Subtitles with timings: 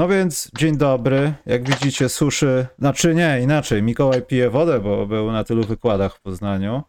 [0.00, 1.34] No więc dzień dobry.
[1.46, 2.66] Jak widzicie, suszy.
[2.78, 3.82] Znaczy nie, inaczej.
[3.82, 6.82] Mikołaj pije wodę, bo był na tylu wykładach w Poznaniu,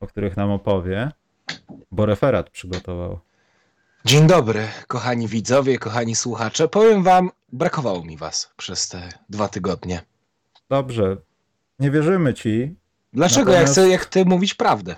[0.00, 1.10] o których nam opowie.
[1.92, 3.18] Bo referat przygotował.
[4.04, 6.68] Dzień dobry, kochani widzowie, kochani słuchacze.
[6.68, 10.02] Powiem wam, brakowało mi was przez te dwa tygodnie.
[10.70, 11.16] Dobrze.
[11.78, 12.74] Nie wierzymy ci.
[13.12, 13.52] Dlaczego?
[13.52, 14.96] Natomiast- Ja chcę jak ty mówić prawdę.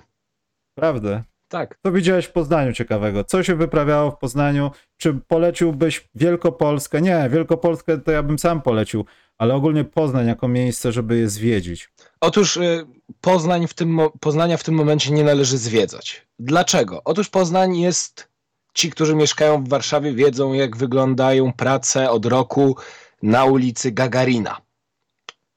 [0.75, 1.23] Prawdę.
[1.53, 1.77] Tak.
[1.83, 3.23] Co widziałeś w Poznaniu ciekawego?
[3.23, 4.71] Co się wyprawiało w Poznaniu?
[4.97, 7.01] Czy poleciłbyś Wielkopolskę?
[7.01, 9.05] Nie, Wielkopolskę to ja bym sam polecił,
[9.37, 11.89] ale ogólnie Poznań jako miejsce, żeby je zwiedzić.
[12.21, 12.85] Otóż y,
[13.21, 16.27] Poznań w tym, Poznania w tym momencie nie należy zwiedzać.
[16.39, 17.01] Dlaczego?
[17.05, 18.27] Otóż Poznań jest.
[18.73, 22.77] Ci, którzy mieszkają w Warszawie, wiedzą, jak wyglądają prace od roku
[23.23, 24.57] na ulicy Gagarina.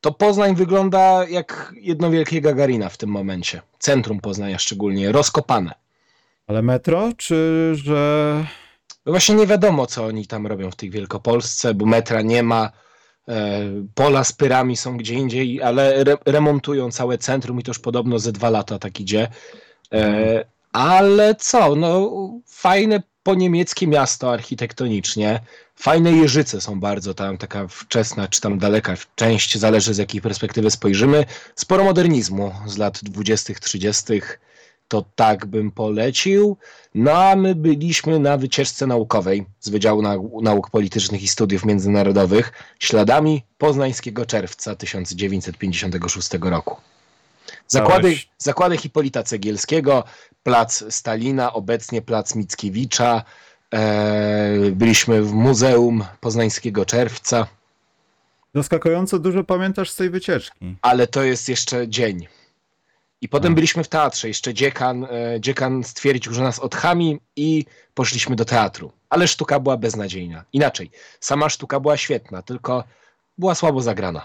[0.01, 3.63] To Poznań wygląda jak jedno wielkie Gagarina w tym momencie.
[3.79, 5.86] Centrum Poznania szczególnie, rozkopane.
[6.47, 8.45] Ale metro, czy że...
[9.07, 12.71] No właśnie nie wiadomo, co oni tam robią w tej Wielkopolsce, bo metra nie ma,
[13.29, 13.61] e,
[13.95, 18.19] pola z pyrami są gdzie indziej, ale re, remontują całe centrum i to już podobno
[18.19, 19.29] ze dwa lata tak idzie.
[19.93, 22.11] E, ale co, no
[22.47, 25.41] fajne po niemieckie miasto architektonicznie,
[25.77, 30.71] fajne jeżyce są bardzo tam, taka wczesna czy tam daleka część, zależy z jakiej perspektywy
[30.71, 31.25] spojrzymy.
[31.55, 34.05] Sporo modernizmu z lat 20., 30.,
[34.89, 36.57] to tak bym polecił.
[36.95, 42.53] No a my byliśmy na wycieczce naukowej z Wydziału Nau- Nauk Politycznych i Studiów Międzynarodowych
[42.79, 46.77] śladami poznańskiego czerwca 1956 roku.
[47.69, 50.05] Zakłady, zakłady Hipolita Cegielskiego,
[50.43, 53.23] plac Stalina, obecnie plac Mickiewicza.
[53.75, 57.47] E, byliśmy w Muzeum Poznańskiego Czerwca,
[58.55, 60.77] Zaskakująco dużo pamiętasz z tej wycieczki.
[60.83, 62.27] ale to jest jeszcze dzień.
[63.27, 63.55] I potem A.
[63.55, 64.29] byliśmy w teatrze.
[64.29, 67.65] Jeszcze dziekan, e, dziekan stwierdził, że nas odchami i
[67.95, 68.93] poszliśmy do teatru.
[69.11, 70.45] Ale sztuka była beznadziejna.
[70.53, 72.85] Inaczej, sama sztuka była świetna, tylko
[73.39, 74.23] była słabo zagrana.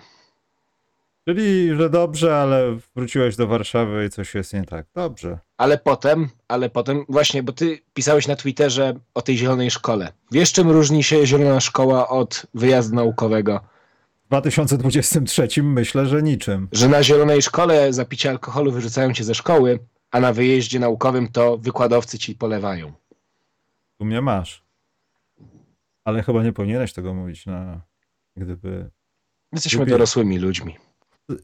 [1.28, 4.86] Czyli, że dobrze, ale wróciłeś do Warszawy i coś jest nie tak.
[4.96, 5.40] Dobrze.
[5.58, 10.12] Ale potem, ale potem, właśnie, bo ty pisałeś na Twitterze o tej zielonej szkole.
[10.32, 13.62] Wiesz, czym różni się zielona szkoła od wyjazdu naukowego?
[14.32, 16.68] W 2023 myślę, że niczym.
[16.72, 19.80] Że na zielonej szkole za picie alkoholu wyrzucają cię ze szkoły,
[20.12, 22.94] a na wyjeździe naukowym to wykładowcy ci polewają.
[23.98, 24.64] Tu mnie masz.
[26.04, 27.82] Ale chyba nie powinieneś tego mówić na...
[28.36, 28.90] Gdyby...
[29.54, 30.78] Jesteśmy dorosłymi ludźmi.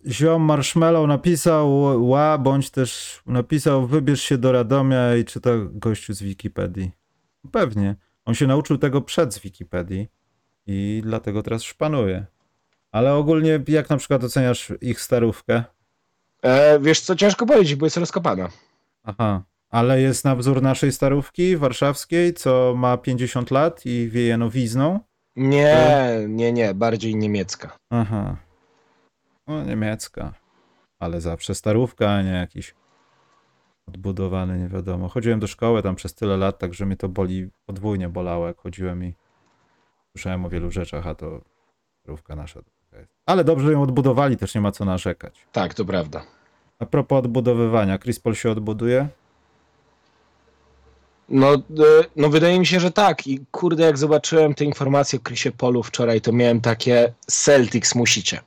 [0.07, 6.21] Ziom Marshmallow napisał ła, bądź też napisał wybierz się do Radomia i czyta gościu z
[6.21, 6.91] Wikipedii.
[7.51, 7.95] Pewnie.
[8.25, 10.07] On się nauczył tego przed z Wikipedii
[10.67, 12.25] i dlatego teraz szpanuje.
[12.91, 15.63] Ale ogólnie jak na przykład oceniasz ich starówkę?
[16.43, 18.49] E, wiesz co, ciężko powiedzieć, bo jest rozkopana.
[19.03, 19.43] Aha.
[19.69, 24.99] Ale jest na wzór naszej starówki warszawskiej, co ma 50 lat i wieje nowizną?
[25.35, 27.77] Nie, nie, nie, bardziej niemiecka.
[27.89, 28.37] Aha.
[29.47, 30.33] No, niemiecka.
[30.99, 32.75] Ale zawsze starówka, a nie jakiś
[33.87, 35.09] odbudowany, nie wiadomo.
[35.09, 39.03] Chodziłem do szkoły tam przez tyle lat, także mnie to boli, podwójnie bolało, jak chodziłem
[39.03, 39.13] i
[40.11, 41.41] słyszałem o wielu rzeczach, a to
[42.01, 42.61] starówka nasza.
[43.25, 45.45] Ale dobrze ją odbudowali, też nie ma co narzekać.
[45.51, 46.23] Tak, to prawda.
[46.79, 49.07] A propos odbudowywania, Chris Paul się odbuduje?
[51.29, 51.59] No, e,
[52.15, 53.27] no wydaje mi się, że tak.
[53.27, 58.39] I kurde, jak zobaczyłem te informacje o Chrisie Polu wczoraj, to miałem takie Celtics musicie.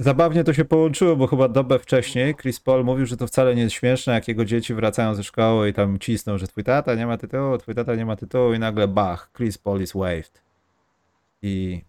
[0.00, 3.62] Zabawnie to się połączyło, bo chyba dobę wcześniej Chris Paul mówił, że to wcale nie
[3.62, 7.06] jest śmieszne, jak jego dzieci wracają ze szkoły i tam cisną, że twój tata nie
[7.06, 10.45] ma tytułu, twój tata nie ma tytułu i nagle bach, Chris Paul is waived.
[11.42, 11.84] I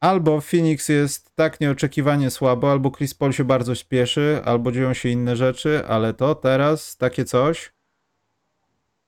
[0.00, 5.08] albo Phoenix jest tak nieoczekiwanie słabo, albo Chris Paul się bardzo śpieszy, albo dzieją się
[5.08, 7.72] inne rzeczy, ale to teraz takie coś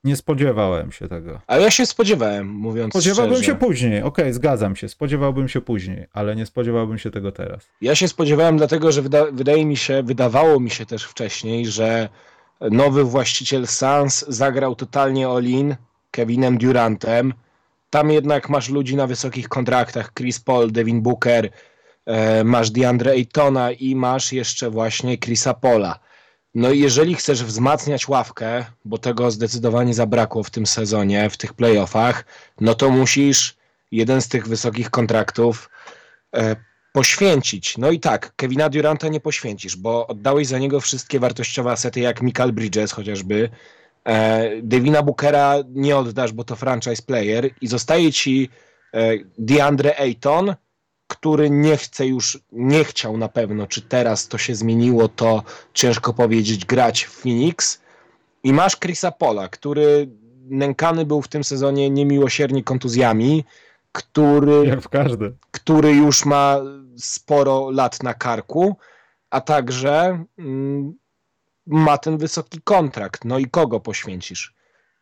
[0.05, 1.40] nie spodziewałem się tego.
[1.46, 3.52] Ale ja się spodziewałem, mówiąc Spodziewałbym szczerze.
[3.52, 7.69] się później, okej, zgadzam się, spodziewałbym się później, ale nie spodziewałbym się tego teraz.
[7.81, 12.08] Ja się spodziewałem dlatego, że wyda wydaje mi się, wydawało mi się też wcześniej, że
[12.61, 15.76] nowy właściciel Suns zagrał totalnie all-in
[16.12, 17.35] Kevinem Durantem.
[17.91, 21.50] Tam jednak masz ludzi na wysokich kontraktach, Chris Paul, Devin Booker,
[22.06, 25.99] e, masz DeAndre Aytona i masz jeszcze właśnie Chrisa Paula.
[26.55, 31.53] No i jeżeli chcesz wzmacniać ławkę, bo tego zdecydowanie zabrakło w tym sezonie, w tych
[31.55, 32.25] playoffach,
[32.61, 33.56] no to musisz
[33.93, 35.70] jeden z tych wysokich kontraktów
[36.37, 36.56] e,
[36.93, 37.79] poświęcić.
[37.79, 42.23] No i tak, Kevina Duranta nie poświęcisz, bo oddałeś za niego wszystkie wartościowe asety, jak
[42.23, 43.49] Michael Bridges chociażby.
[44.08, 48.49] E, Devina Bookera nie oddasz, bo to franchise player i zostaje ci
[48.94, 50.54] e, DeAndre Ayton,
[51.06, 55.43] który nie chce już, nie chciał na pewno, czy teraz to się zmieniło, to
[55.75, 57.81] ciężko powiedzieć, grać w Phoenix.
[58.44, 60.08] I masz Chrisa Pola, który
[60.44, 63.44] nękany był w tym sezonie niemiłosiernie kontuzjami,
[63.93, 65.37] który, Jak w każdym.
[65.50, 66.60] który już ma
[66.96, 68.76] sporo lat na karku,
[69.31, 70.94] a także mm,
[71.67, 73.25] ma ten wysoki kontrakt.
[73.25, 74.55] No i kogo poświęcisz?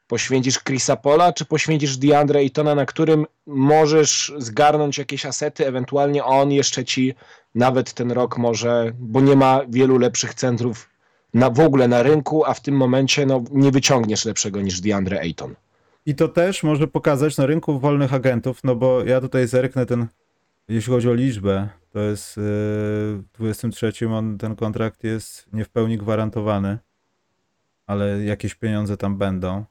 [0.06, 6.52] Poświęcisz Chrisa Pola, czy poświęcisz DeAndre Aytona, na którym możesz zgarnąć jakieś asety, ewentualnie on
[6.52, 7.14] jeszcze ci
[7.54, 10.90] nawet ten rok może, bo nie ma wielu lepszych centrów
[11.34, 15.20] na, w ogóle na rynku, a w tym momencie no, nie wyciągniesz lepszego niż DeAndre
[15.20, 15.54] Ayton.
[16.06, 20.06] I to też może pokazać na rynku wolnych agentów, no bo ja tutaj zerknę ten,
[20.74, 25.68] jeśli chodzi o liczbę, to jest yy, w 23 on, ten kontrakt jest nie w
[25.68, 26.78] pełni gwarantowany,
[27.86, 29.64] ale jakieś pieniądze tam będą.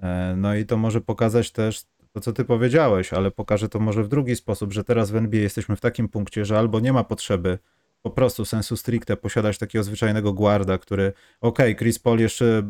[0.00, 4.04] E, No i to może pokazać też to, co ty powiedziałeś, ale pokaże to może
[4.04, 7.04] w drugi sposób, że teraz w NBA jesteśmy w takim punkcie, że albo nie ma
[7.04, 7.58] potrzeby
[8.02, 12.62] po prostu sensu stricte posiadać takiego zwyczajnego guarda, który, okej, Chris Paul jeszcze y,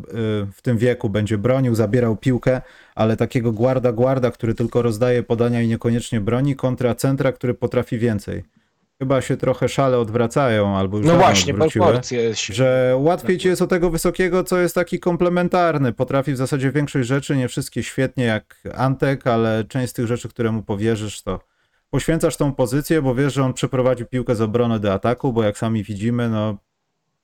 [0.53, 2.61] w tym wieku będzie bronił, zabierał piłkę,
[2.95, 7.99] ale takiego guarda, guarda, który tylko rozdaje podania i niekoniecznie broni, kontra centra, który potrafi
[7.99, 8.45] więcej.
[8.99, 12.35] Chyba się trochę szale odwracają, albo już No właśnie, proporcje.
[12.35, 15.93] się- że łatwiej ci jest o tego wysokiego, co jest taki komplementarny.
[15.93, 20.29] Potrafi w zasadzie większość rzeczy, nie wszystkie świetnie jak Antek, ale część z tych rzeczy,
[20.29, 21.41] które mu powierzysz, to
[21.93, 25.59] poświęcasz tą pozycję, bo wiesz, że on przeprowadzi piłkę z obrony do ataku, bo jak
[25.59, 26.57] sami widzimy, no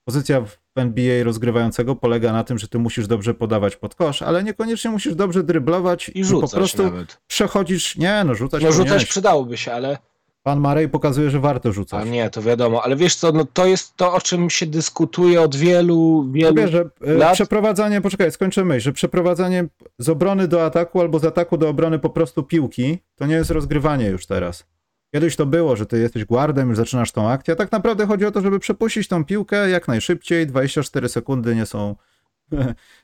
[0.04, 4.42] pozycja w NBA rozgrywającego polega na tym, że ty musisz dobrze podawać pod kosz, ale
[4.44, 7.20] niekoniecznie musisz dobrze dryblować I po prostu nawet.
[7.26, 9.08] przechodzisz, nie no, rzucać No rzucać powinieneś.
[9.08, 9.98] przydałoby się, ale
[10.42, 12.08] Pan Marej pokazuje, że warto a rzucać.
[12.10, 12.82] nie, to wiadomo.
[12.82, 16.70] Ale wiesz co, no to jest to, o czym się dyskutuje od wielu, wielu Wiesz,
[16.70, 17.34] że e, lat.
[17.34, 19.64] przeprowadzanie, poczekaj, skończę myśl, że przeprowadzanie
[19.98, 23.50] z obrony do ataku albo z ataku do obrony po prostu piłki, to nie jest
[23.50, 24.66] rozgrywanie już teraz.
[25.14, 28.26] Kiedyś to było, że ty jesteś guardem, już zaczynasz tą akcję, a tak naprawdę chodzi
[28.26, 31.96] o to, żeby przepuścić tą piłkę jak najszybciej, 24 sekundy nie są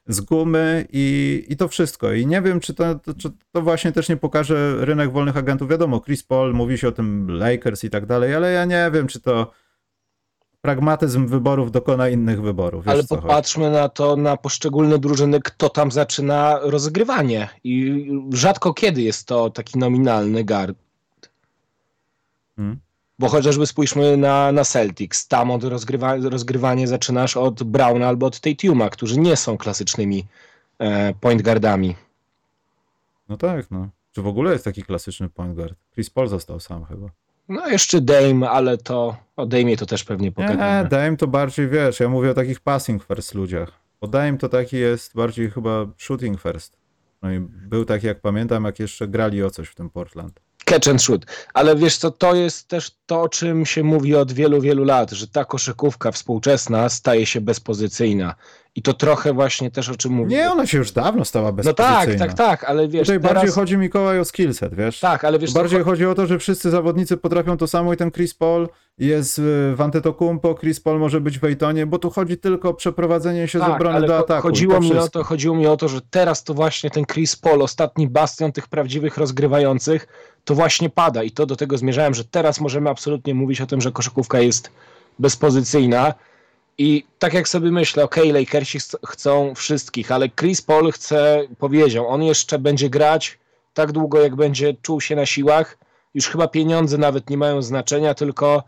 [0.07, 2.13] z gumy i, i to wszystko.
[2.13, 5.69] I nie wiem, czy to, to, czy to właśnie też nie pokaże rynek wolnych agentów.
[5.69, 9.07] Wiadomo, Chris Paul, mówi się o tym Lakers i tak dalej, ale ja nie wiem,
[9.07, 9.51] czy to
[10.61, 12.85] pragmatyzm wyborów dokona innych wyborów.
[12.85, 17.49] Wiesz, Ale popatrzmy na to, na poszczególne drużyny, kto tam zaczyna rozgrywanie.
[17.65, 20.79] I rzadko kiedy jest to taki nominalny guard.
[22.57, 22.84] Hmm.
[23.19, 25.29] Bo chociażby spójrzmy na, na Celtics.
[25.29, 30.27] Tam od rozgrywa, rozgrywanie zaczynasz od Browna albo od Tatuma, którzy nie są klasycznymi
[30.79, 31.95] e, point guardami.
[33.29, 33.89] No tak, no.
[34.13, 35.75] Czy w ogóle jest taki klasyczny point guard?
[35.95, 37.09] Chris Paul został sam chyba.
[37.49, 40.89] No jeszcze Dame, ale to o Dame'ie to też pewnie Nie, pogadamy.
[40.89, 43.73] Dame to bardziej, wiesz, ja mówię o takich passing first ludziach.
[44.01, 46.77] Bo Dame to taki jest bardziej chyba shooting first.
[47.23, 50.41] No i był taki, jak pamiętam, jak jeszcze grali o coś w tym Portland.
[50.65, 51.27] Catch and shoot.
[51.55, 55.11] Ale wiesz co, to jest też to, o czym się mówi od wielu, wielu lat,
[55.11, 58.35] że ta koszykówka współczesna staje się bezpozycyjna.
[58.77, 60.37] I to trochę właśnie też o czym mówię.
[60.37, 62.19] Nie, ona się już dawno stała no bezpozycyjna.
[62.19, 63.35] tak, tak, tak, ale wiesz, Tutaj teraz...
[63.35, 65.01] bardziej chodzi Mikołaj o skillset, wiesz?
[65.01, 68.11] Tak, ale wiesz, Bardziej chodzi o to, że wszyscy zawodnicy potrafią to samo i ten
[68.11, 69.43] Chris Paul jest y,
[69.75, 73.59] w Antetokumpo, Chris Paul może być w Ejtonie, bo tu chodzi tylko o przeprowadzenie się
[73.59, 74.43] z tak, obrony ale do ataku.
[74.43, 77.63] chodziło mi o to, chodziło mi o to, że teraz to właśnie ten Chris Paul,
[77.63, 80.07] ostatni bastion tych prawdziwych rozgrywających,
[80.45, 83.81] to właśnie pada i to do tego zmierzałem, że teraz możemy absolutnie mówić o tym,
[83.81, 84.71] że koszykówka jest
[85.19, 86.15] bezpozycyjna
[86.79, 92.09] i tak jak sobie myślę, okej, Lakersi ch- chcą wszystkich, ale Chris Paul chce, powiedział,
[92.09, 93.39] on jeszcze będzie grać
[93.75, 95.79] tak długo, jak będzie czuł się na siłach,
[96.15, 98.63] już chyba pieniądze nawet nie mają znaczenia, tylko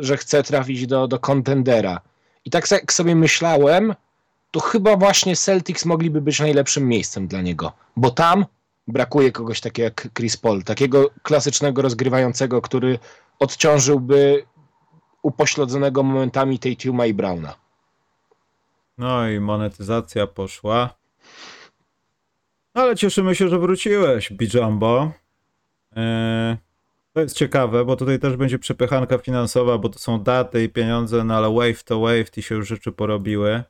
[0.00, 2.00] że chce trafić do, do kontendera.
[2.44, 3.94] I tak jak sobie myślałem,
[4.50, 8.46] to chyba właśnie Celtics mogliby być najlepszym miejscem dla niego, bo tam
[8.88, 12.98] brakuje kogoś takiego jak Chris Paul, takiego klasycznego rozgrywającego, który
[13.38, 14.44] odciążyłby
[15.22, 17.54] upośledzonego momentami Tatuma i Browna.
[18.98, 20.94] No i monetyzacja poszła.
[22.74, 25.12] Ale cieszymy się, że wróciłeś, Bijambo.
[25.96, 26.56] Eee,
[27.12, 31.24] to jest ciekawe, bo tutaj też będzie przepychanka finansowa, bo to są daty i pieniądze,
[31.24, 33.62] no ale wave to wave, i się już rzeczy porobiły.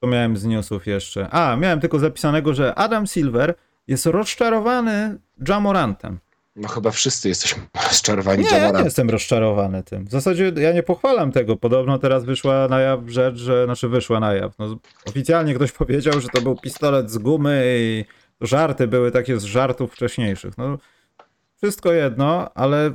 [0.00, 1.28] To miałem z newsów jeszcze.
[1.30, 3.54] A, miałem tylko zapisanego, że Adam Silver
[3.88, 6.18] jest rozczarowany Jamorantem.
[6.56, 8.84] No chyba wszyscy jesteśmy rozczarowani Nie, ja nie Jamorantem.
[8.84, 10.04] jestem rozczarowany tym.
[10.04, 11.56] W zasadzie ja nie pochwalam tego.
[11.56, 14.58] Podobno teraz wyszła na jaw rzecz, że, znaczy wyszła na jaw.
[14.58, 14.76] No,
[15.06, 18.04] oficjalnie ktoś powiedział, że to był pistolet z gumy i
[18.40, 20.58] żarty były takie z żartów wcześniejszych.
[20.58, 20.78] No,
[21.62, 22.90] wszystko jedno, ale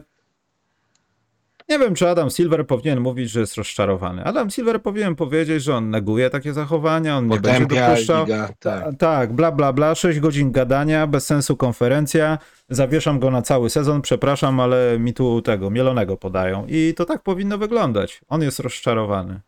[1.69, 4.24] nie wiem, czy Adam Silver powinien mówić, że jest rozczarowany.
[4.24, 8.24] Adam Silver powinien powiedzieć, że on neguje takie zachowania, on nie będzie Potępia dopuszczał.
[8.25, 8.83] liga, tak.
[8.83, 12.38] Ta- Tak, bla, bla, bla, 6 godzin gadania, bez sensu konferencja,
[12.69, 16.65] zawieszam go na cały sezon, przepraszam, ale mi tu tego, mielonego podają.
[16.69, 18.21] I to tak powinno wyglądać.
[18.27, 19.39] On jest rozczarowany.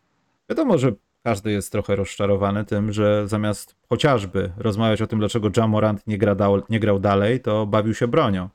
[0.50, 6.06] Wiadomo, że każdy jest trochę rozczarowany tym, że zamiast chociażby rozmawiać o tym, dlaczego Jamorant
[6.06, 6.36] nie, gra
[6.70, 8.48] nie grał dalej, to bawił się bronią.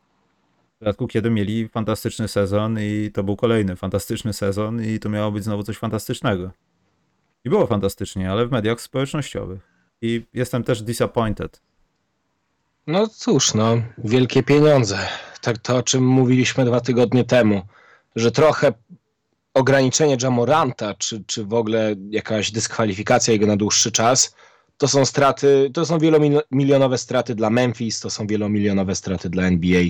[0.76, 5.32] W dodatku, kiedy mieli fantastyczny sezon i to był kolejny fantastyczny sezon i to miało
[5.32, 6.52] być znowu coś fantastycznego.
[7.46, 9.62] I było fantastycznie, ale w mediach społecznościowych.
[10.02, 11.62] I jestem też disappointed.
[12.88, 15.00] No cóż, no, wielkie pieniądze.
[15.42, 17.62] Tak to, o czym mówiliśmy dwa tygodnie temu,
[18.16, 18.74] że trochę
[19.54, 24.36] ograniczenie Jamoranta, czy, czy w ogóle jakaś dyskwalifikacja jego na dłuższy czas,
[24.78, 29.84] to są straty, to są wielomilionowe straty dla Memphis, to są wielomilionowe straty dla NBA,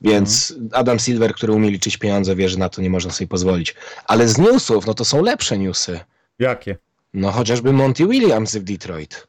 [0.00, 0.70] więc mhm.
[0.72, 3.74] Adam Silver, który umie liczyć pieniądze, wie, że na to nie można sobie pozwolić.
[4.06, 6.00] Ale z newsów, no to są lepsze newsy.
[6.38, 6.76] Jakie?
[7.14, 9.26] No chociażby Monty Williams w Detroit.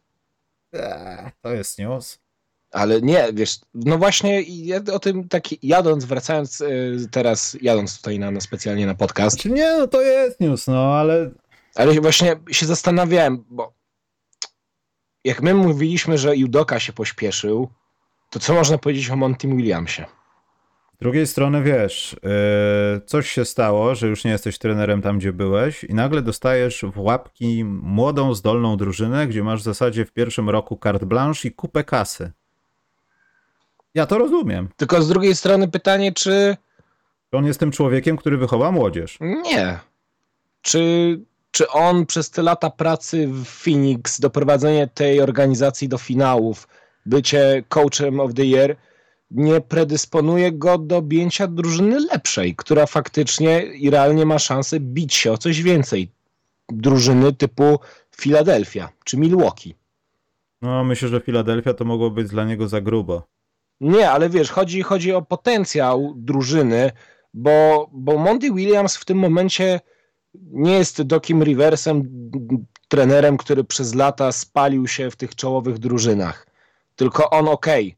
[0.74, 2.20] Eee, to jest news.
[2.72, 8.20] Ale nie, wiesz, no właśnie ja o tym tak jadąc, wracając y, teraz, jadąc tutaj
[8.20, 9.36] na, na specjalnie na podcast.
[9.36, 11.32] Znaczy nie, no to jest news, no ale...
[11.76, 13.74] Ale właśnie się zastanawiałem, bo
[15.24, 17.70] jak my mówiliśmy, że Judoka się pośpieszył,
[18.30, 20.06] to co można powiedzieć o Montym Williamsie?
[20.96, 25.34] Z drugiej strony wiesz, yy, coś się stało, że już nie jesteś trenerem tam, gdzie
[25.34, 30.50] byłeś i nagle dostajesz w łapki młodą, zdolną drużynę, gdzie masz w zasadzie w pierwszym
[30.50, 32.32] roku carte blanche i kupę kasy.
[33.94, 34.70] Ja to rozumiem.
[34.78, 36.58] Tylko z drugiej strony pytanie, czy...
[37.32, 39.18] On jest tym człowiekiem, który wychowa młodzież.
[39.22, 39.80] Nie.
[40.62, 41.20] Czy,
[41.52, 46.68] czy on przez te lata pracy w Phoenix, doprowadzenie tej organizacji do finałów,
[47.06, 48.76] bycie coachem of the year,
[49.32, 55.32] nie predysponuje go do objęcia drużyny lepszej, która faktycznie i realnie ma szansę bić się
[55.32, 56.12] o coś więcej.
[56.70, 57.80] Drużyny typu
[58.22, 59.76] Philadelphia czy Milwaukee.
[60.62, 63.28] No, myślę, że Philadelphia to mogło być dla niego za grubo.
[63.82, 66.92] Nie, ale wiesz, chodzi, chodzi o potencjał drużyny,
[67.34, 69.80] bo, bo Monty Williams w tym momencie
[70.34, 72.04] nie jest Dokim Riversem,
[72.88, 76.48] trenerem, który przez lata spalił się w tych czołowych drużynach.
[76.96, 77.92] Tylko on okay,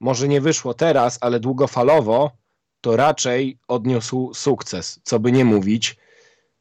[0.00, 2.30] może nie wyszło teraz, ale długofalowo
[2.80, 5.96] to raczej odniósł sukces, co by nie mówić.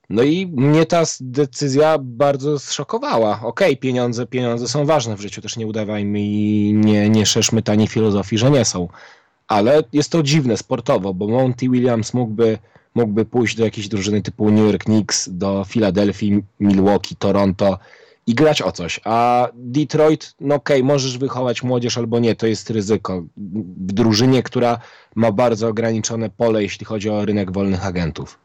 [0.10, 3.32] No i mnie ta decyzja bardzo zszokowała.
[3.32, 7.62] Okej, okay, pieniądze, pieniądze są ważne w życiu, też nie udawajmy i nie, nie szerzmy
[7.62, 8.88] tani filozofii, że nie są.
[9.48, 12.58] Ale jest to dziwne sportowo, bo Monty Williams mógłby,
[12.98, 17.80] mógłby pójść do jakiejś drużyny typu New York Knicks, do Filadelfii, Milwaukee, Toronto
[18.28, 19.00] i grać o coś.
[19.04, 23.24] A Detroit, no okej, okay, możesz wychować młodzież albo nie, to jest ryzyko.
[23.88, 24.80] W drużynie, która
[25.16, 28.40] ma bardzo ograniczone pole, jeśli chodzi o rynek wolnych agentów.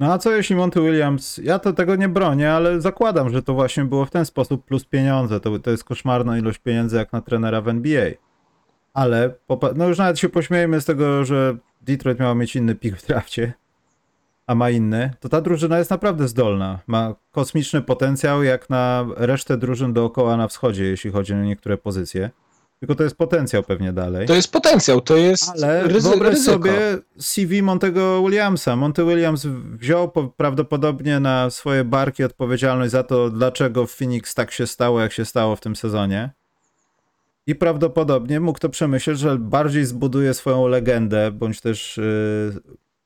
[0.00, 3.54] No a co jeśli Monty Williams, ja to tego nie bronię, ale zakładam, że to
[3.54, 5.40] właśnie było w ten sposób plus pieniądze.
[5.40, 8.10] To, to jest koszmarna ilość pieniędzy jak na trenera w NBA.
[8.94, 9.34] Ale
[9.76, 13.52] no już nawet się pośmiejemy z tego, że Detroit miał mieć inny pik w drafcie,
[14.50, 16.78] a ma inny, to ta drużyna jest naprawdę zdolna.
[16.86, 22.30] Ma kosmiczny potencjał jak na resztę drużyn dookoła na wschodzie, jeśli chodzi o niektóre pozycje.
[22.80, 24.26] Tylko to jest potencjał pewnie dalej.
[24.26, 26.52] To jest potencjał, to jest Ale ryzy wyobraź ryzyko.
[26.52, 26.72] sobie
[27.18, 28.76] CV Montego Williamsa.
[28.76, 29.46] Monty Williams
[29.78, 35.00] wziął po, prawdopodobnie na swoje barki odpowiedzialność za to, dlaczego w Phoenix tak się stało,
[35.00, 36.30] jak się stało w tym sezonie.
[37.46, 42.60] I prawdopodobnie mógł to przemyśleć, że bardziej zbuduje swoją legendę, bądź też yy,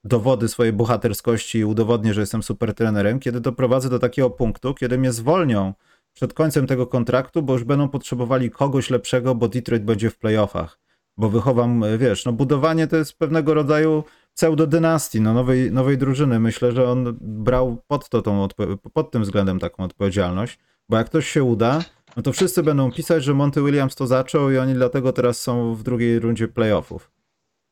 [0.05, 4.99] dowody swojej bohaterskości i udowodnię, że jestem super trenerem, kiedy doprowadzę do takiego punktu, kiedy
[4.99, 5.75] mnie zwolnią
[6.13, 10.79] przed końcem tego kontraktu, bo już będą potrzebowali kogoś lepszego, bo Detroit będzie w playoffach.
[11.17, 16.41] Bo wychowam, wiesz, no budowanie to jest pewnego rodzaju pseudodynastii, no nowej, nowej drużyny.
[16.41, 18.49] Myślę, że on brał pod, to tą,
[18.93, 20.59] pod tym względem taką odpowiedzialność,
[20.89, 21.85] bo jak ktoś się uda,
[22.17, 25.75] no to wszyscy będą pisać, że Monty Williams to zaczął i oni dlatego teraz są
[25.75, 27.14] w drugiej rundzie playoffów.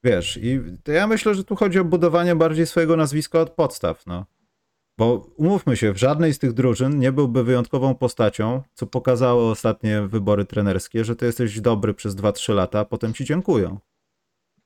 [0.04, 4.26] Wiesz, i ja myślę, że tu chodzi o budowanie bardziej swojego nazwiska od podstaw, no.
[4.98, 10.02] Bo umówmy się, w żadnej z tych drużyn nie byłby wyjątkową postacią, co pokazało ostatnie
[10.02, 13.78] wybory trenerskie, że ty jesteś dobry przez 2-3 lata, a potem ci dziękują.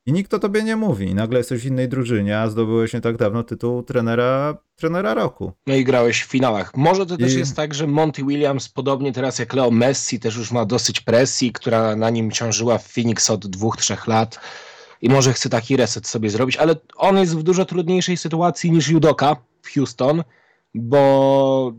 [0.07, 1.15] I nikt o tobie nie mówi.
[1.15, 5.53] Nagle jesteś w innej drużynie, a zdobyłeś nie tak dawno tytuł trenera, trenera roku.
[5.67, 6.77] No i grałeś w finałach.
[6.77, 7.39] Może to też I...
[7.39, 11.53] jest tak, że Monty Williams, podobnie teraz jak Leo Messi, też już ma dosyć presji,
[11.53, 14.41] która na nim ciążyła w Phoenix od dwóch, trzech lat
[15.07, 18.89] i może chce taki reset sobie zrobić, ale on jest w dużo trudniejszej sytuacji niż
[18.89, 20.25] Judoka, w Houston,
[20.75, 21.73] bo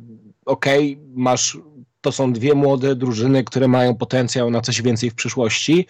[0.46, 1.58] okej, okay, masz,
[2.02, 5.88] to są dwie młode drużyny, które mają potencjał na coś więcej w przyszłości,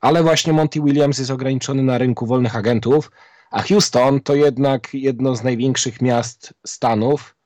[0.00, 3.10] ale właśnie Monty Williams jest ograniczony na rynku wolnych agentów,
[3.50, 7.36] a Houston to jednak jedno z największych miast Stanów,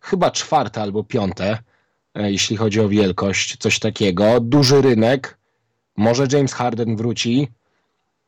[0.00, 1.58] chyba czwarte albo piąte,
[2.14, 4.40] e, jeśli chodzi o wielkość, coś takiego.
[4.40, 5.38] Duży rynek,
[5.96, 7.48] może James Harden wróci.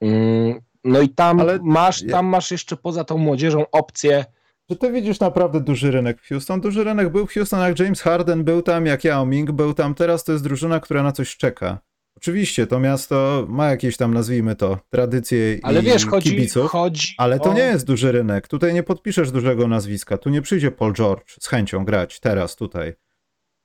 [0.01, 4.25] Mm, no i tam masz, tam masz jeszcze poza tą młodzieżą opcję
[4.71, 6.61] Czy ty widzisz naprawdę duży rynek w Houston?
[6.61, 9.95] Duży rynek był w Houston, jak James Harden był tam, jak Yao Ming był tam.
[9.95, 11.79] Teraz to jest drużyna, która na coś czeka.
[12.17, 16.71] Oczywiście to miasto ma jakieś tam, nazwijmy to, tradycje Ale i wiesz, chodzi, kibiców.
[16.71, 17.55] chodzi Ale to o...
[17.55, 18.49] nie jest duży rynek.
[18.49, 20.19] Tutaj nie podpiszesz dużego nazwiska.
[20.19, 22.95] Tu nie przyjdzie Paul George z chęcią grać teraz tutaj.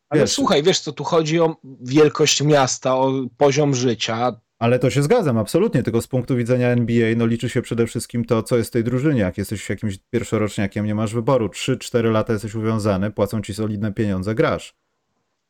[0.09, 4.41] Ale Wiesz, słuchaj, wiesz co, tu chodzi o wielkość miasta, o poziom życia.
[4.61, 5.83] Ale to się zgadzam, absolutnie.
[5.83, 8.83] Tylko z punktu widzenia NBA, no liczy się przede wszystkim to, co jest w tej
[8.83, 9.21] drużynie.
[9.21, 11.47] Jak jesteś jakimś pierwszoroczniakiem, nie masz wyboru.
[11.47, 14.73] 3-4 lata jesteś uwiązany, płacą ci solidne pieniądze, grasz.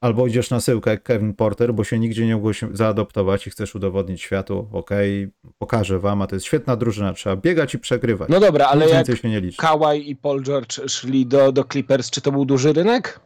[0.01, 3.49] Albo idziesz na syłkę jak Kevin Porter, bo się nigdzie nie mogło się zaadoptować i
[3.49, 8.29] chcesz udowodnić światu, okej, pokażę wam, a to jest świetna drużyna, trzeba biegać i przegrywać.
[8.29, 9.57] No dobra, ale Nic jak się nie liczy.
[9.57, 13.19] Kawhi i Paul George szli do, do Clippers, czy to był duży rynek?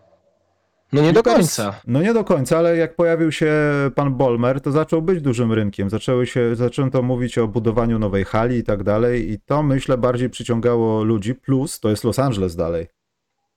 [0.94, 1.82] No nie do końca.
[1.88, 3.52] No nie do końca, ale jak pojawił się
[3.96, 5.90] pan Bolmer, to zaczął być dużym rynkiem.
[5.90, 10.30] Zaczęły się, zaczęto mówić o budowaniu nowej hali i tak dalej i to myślę bardziej
[10.30, 12.88] przyciągało ludzi, plus to jest Los Angeles dalej.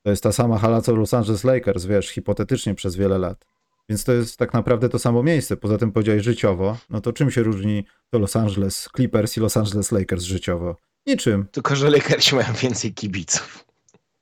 [0.02, 3.44] To jest ta sama hala co Los Angeles Lakers, wiesz, hipotetycznie przez wiele lat.
[3.88, 5.56] Więc to jest tak naprawdę to samo miejsce.
[5.56, 9.56] Poza tym powiedziałeś życiowo, no to czym się różni to Los Angeles Clippers i Los
[9.56, 10.76] Angeles Lakers życiowo?
[11.06, 11.46] Niczym.
[11.52, 13.67] Tylko, że Lakersi mają więcej kibiców.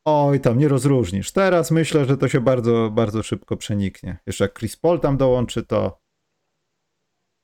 [0.08, 1.32] Oj, tam nie rozróżnisz.
[1.32, 4.18] Teraz myślę, że to się bardzo, bardzo szybko przeniknie.
[4.26, 5.98] Jeszcze jak Chris Paul tam dołączy, to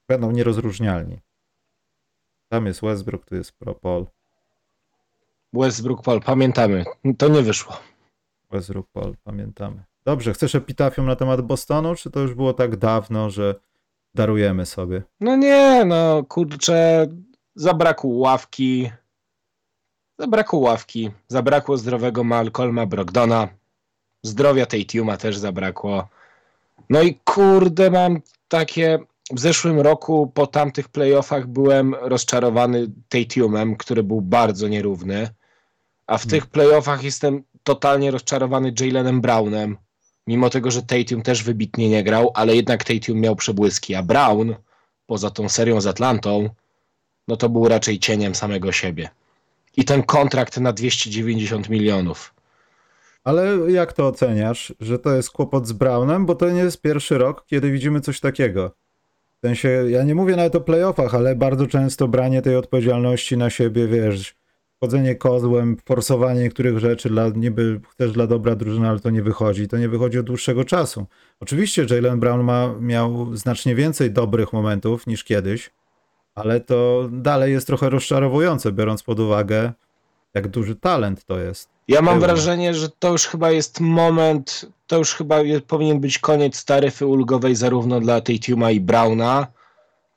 [0.08, 1.20] będą nierozróżnialni.
[2.48, 4.06] Tam jest Westbrook, tu jest Pro Paul.
[5.52, 6.84] Westbrook Paul, pamiętamy.
[7.18, 7.76] To nie wyszło.
[8.50, 9.84] Westbrook Paul, pamiętamy.
[10.04, 13.54] Dobrze, chcesz epitafium na temat Bostonu, czy to już było tak dawno, że
[14.14, 15.02] darujemy sobie?
[15.20, 17.06] No nie, no kurczę,
[17.54, 18.90] zabrakło ławki.
[20.18, 21.10] Zabrakło ławki.
[21.28, 23.48] Zabrakło zdrowego Malcolma Brogdona.
[24.22, 26.08] Zdrowia tej Tuma też zabrakło.
[26.90, 28.98] No i kurde, mam takie.
[29.30, 35.28] W zeszłym roku po tamtych playoffach byłem rozczarowany Tatumem, który był bardzo nierówny.
[36.06, 39.76] A w tych playoffach jestem totalnie rozczarowany Jalenem Brownem.
[40.26, 44.54] Mimo tego, że Tatum też wybitnie nie grał, ale jednak Tatum miał przebłyski, a Brown,
[45.06, 46.48] poza tą serią z Atlantą,
[47.28, 49.10] no to był raczej cieniem samego siebie.
[49.76, 52.34] I ten kontrakt na 290 milionów.
[53.24, 56.26] Ale jak to oceniasz, że to jest kłopot z Brownem?
[56.26, 58.70] Bo to nie jest pierwszy rok, kiedy widzimy coś takiego.
[59.38, 63.50] W sensie, ja nie mówię nawet o playoffach, ale bardzo często branie tej odpowiedzialności na
[63.50, 64.34] siebie, wiesz,
[64.80, 69.68] chodzenie kozłem, forsowanie niektórych rzeczy dla, niby chcesz dla dobra drużyny, ale to nie wychodzi.
[69.68, 71.06] To nie wychodzi od dłuższego czasu.
[71.40, 75.70] Oczywiście Jalen Brown ma, miał znacznie więcej dobrych momentów niż kiedyś,
[76.34, 79.72] ale to dalej jest trochę rozczarowujące, biorąc pod uwagę,
[80.34, 81.68] jak duży talent to jest.
[81.88, 86.64] Ja mam wrażenie, że to już chyba jest moment, to już chyba powinien być koniec
[86.64, 89.46] taryfy ulgowej zarówno dla Tatuma i Browna.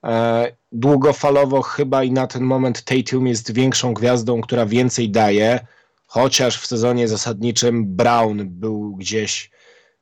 [0.04, 5.60] E, długofalowo chyba i na ten moment Tatum jest większą gwiazdą, która więcej daje,
[6.08, 9.52] chociaż w sezonie zasadniczym Brown był gdzieś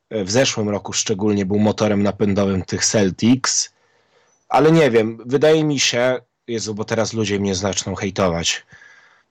[0.10, 3.73] e, w zeszłym roku szczególnie był motorem napędowym tych Celtics.
[4.54, 8.66] Ale nie wiem, wydaje mi się, Jezu, bo teraz ludzie mnie zaczną hejtować,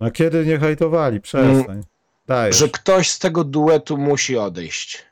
[0.00, 1.20] No kiedy nie hejtowali?
[1.20, 1.82] Przestań.
[2.26, 2.56] Dajesz.
[2.56, 5.06] że ktoś z tego duetu musi odejść.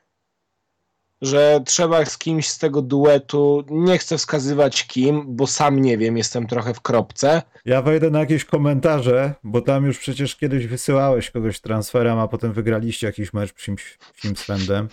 [1.22, 6.16] Że trzeba z kimś z tego duetu, nie chcę wskazywać kim, bo sam nie wiem,
[6.16, 7.42] jestem trochę w kropce.
[7.64, 12.52] Ja wejdę na jakieś komentarze, bo tam już przecież kiedyś wysyłałeś kogoś transferem, a potem
[12.52, 13.74] wygraliście jakiś mecz przy
[14.16, 14.88] Simsfendem.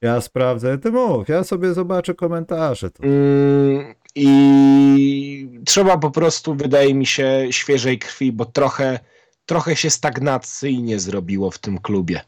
[0.00, 2.90] Ja sprawdzę, ty mów, ja sobie zobaczę komentarze.
[3.00, 9.00] Mm, I trzeba po prostu, wydaje mi się, świeżej krwi, bo trochę,
[9.46, 12.20] trochę się stagnacyjnie zrobiło w tym klubie.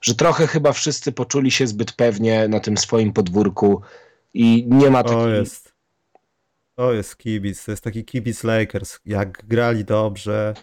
[0.00, 3.82] Że trochę chyba wszyscy poczuli się zbyt pewnie na tym swoim podwórku
[4.34, 5.34] i nie ma To takiej...
[5.34, 5.74] jest.
[6.74, 8.98] To jest kibic, to jest taki kibic Lakers.
[9.06, 10.54] Jak grali dobrze,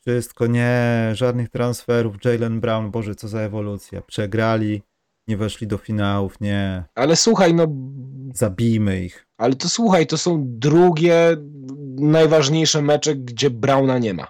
[0.00, 2.16] wszystko, nie, żadnych transferów.
[2.24, 4.02] Jalen Brown, Boże, co za ewolucja.
[4.02, 4.82] Przegrali,
[5.28, 6.84] nie weszli do finałów, nie.
[6.94, 7.66] Ale słuchaj, no
[8.34, 9.26] Zabijmy ich.
[9.38, 11.36] Ale to słuchaj, to są drugie
[11.98, 14.26] najważniejsze mecze, gdzie Brauna nie ma.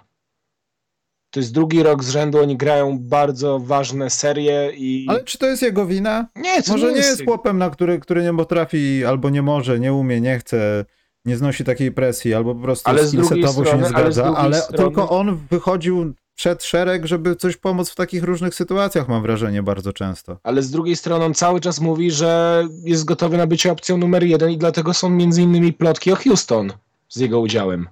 [1.33, 5.05] To jest drugi rok z rzędu, oni grają bardzo ważne serie i.
[5.09, 6.27] Ale czy to jest jego wina?
[6.35, 9.79] nie, to Może nie jest jego- chłopem, na który, który nie potrafi, albo nie może,
[9.79, 10.85] nie umie, nie chce,
[11.25, 14.13] nie znosi takiej presji, albo po prostu Ale z drugiej skillsetowo się nie strony- ale
[14.13, 18.55] zgadza, drugiej ale, strony- tylko on wychodził przed szereg, żeby coś pomóc w takich różnych
[18.55, 20.37] sytuacjach, mam wrażenie, bardzo często.
[20.43, 24.23] Ale z drugiej strony on cały czas mówi, że jest gotowy na bycie opcją numer
[24.23, 26.73] jeden i dlatego są między innymi plotki o Houston
[27.09, 27.87] z jego udziałem.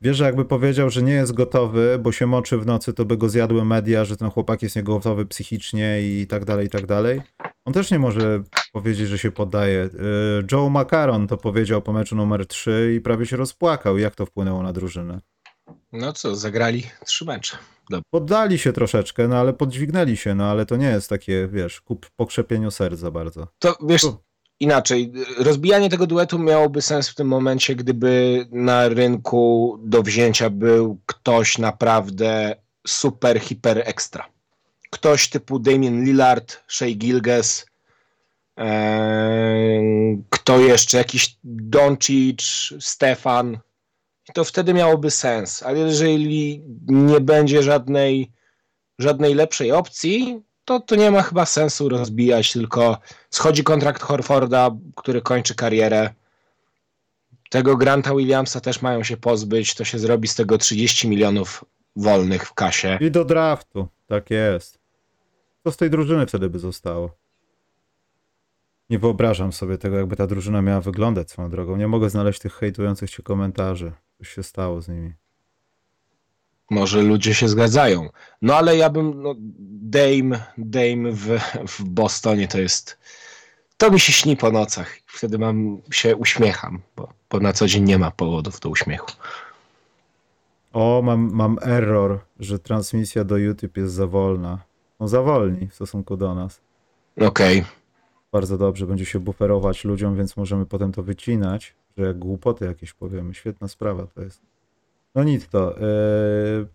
[0.00, 3.16] Wiesz, że jakby powiedział, że nie jest gotowy, bo się moczy w nocy, to by
[3.16, 7.20] go zjadły media, że ten chłopak jest niegotowy psychicznie i tak dalej, i tak dalej.
[7.64, 9.78] On też nie może powiedzieć, że się poddaje.
[9.92, 13.98] Yy, Joe Macaron to powiedział po meczu numer 3 i prawie się rozpłakał.
[13.98, 15.20] Jak to wpłynęło na drużynę?
[15.92, 17.56] No co, zagrali trzy mecze.
[18.10, 22.10] Poddali się troszeczkę, no ale podźwignęli się, no ale to nie jest takie, wiesz, kup
[22.16, 23.48] po krzepieniu serca bardzo.
[23.58, 24.18] To wiesz, Tu.
[24.60, 25.12] inaczej.
[25.38, 31.58] Rozbijanie tego duetu miałoby sens w tym momencie, gdyby na rynku do wzięcia był ktoś
[31.58, 34.26] naprawdę super, hiper ekstra.
[34.90, 37.66] Ktoś typu Damien Lillard, Shea Gilges,
[40.30, 42.42] kto jeszcze, jakiś Doncic,
[42.80, 43.58] Stefan.
[44.34, 48.30] To wtedy miałoby sens, ale jeżeli nie będzie żadnej,
[48.98, 52.98] żadnej lepszej opcji, to, to nie ma chyba sensu rozbijać, tylko
[53.30, 56.10] schodzi kontrakt Horforda, który kończy karierę.
[57.50, 61.64] Tego Granta Williamsa też mają się pozbyć, to się zrobi z tego 30 milionów
[61.96, 62.98] wolnych w kasie.
[63.00, 64.78] I do draftu, tak jest.
[65.64, 67.16] Co z tej drużyny wtedy by zostało?
[68.90, 71.76] Nie wyobrażam sobie tego, jakby ta drużyna miała wyglądać swoją drogą.
[71.76, 73.92] Nie mogę znaleźć tych hejtujących się komentarzy.
[74.20, 75.12] Coś się stało z nimi.
[76.70, 78.08] Może ludzie się zgadzają.
[78.42, 79.34] No ale ja bym, no,
[79.82, 81.26] Dame, Dame w,
[81.68, 82.98] w Bostonie to jest,
[83.76, 84.96] to mi się śni po nocach.
[85.06, 89.10] Wtedy mam, się uśmiecham, bo, bo na co dzień nie ma powodów do uśmiechu.
[90.72, 94.58] O, mam, mam error, że transmisja do YouTube jest za wolna.
[95.00, 96.60] No za wolni w stosunku do nas.
[97.20, 97.64] Okej.
[98.32, 103.34] Bardzo dobrze, będzie się buferować ludziom, więc możemy potem to wycinać, że głupoty jakieś powiemy.
[103.34, 104.40] Świetna sprawa to jest.
[105.14, 105.74] No nic to.
[105.80, 106.66] Yy...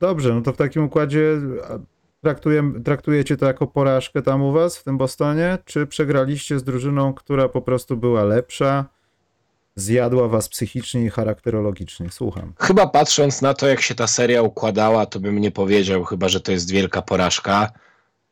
[0.00, 1.40] Dobrze, no to w takim układzie
[2.84, 5.58] traktujecie to jako porażkę tam u was w tym Bostonie?
[5.64, 8.84] Czy przegraliście z drużyną, która po prostu była lepsza,
[9.76, 12.10] zjadła was psychicznie i charakterologicznie?
[12.10, 12.52] Słucham.
[12.58, 16.40] Chyba patrząc na to, jak się ta seria układała, to bym nie powiedział chyba, że
[16.40, 17.70] to jest wielka porażka.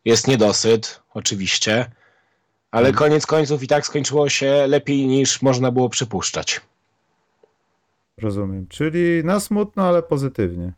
[0.05, 1.91] Jest niedosyt, oczywiście,
[2.71, 2.99] ale Mhm.
[3.09, 6.61] koniec końców i tak skończyło się lepiej niż można było przypuszczać.
[8.19, 8.67] Rozumiem.
[8.69, 10.73] Czyli na smutno, ale pozytywnie.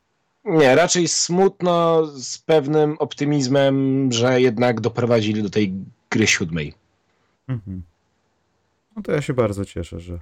[0.45, 5.75] Nie, raczej smutno z pewnym optymizmem, że jednak doprowadzili do tej
[6.11, 6.75] gry siódmej.
[7.49, 7.83] Mhm.
[8.97, 10.19] No to ja się bardzo cieszę, że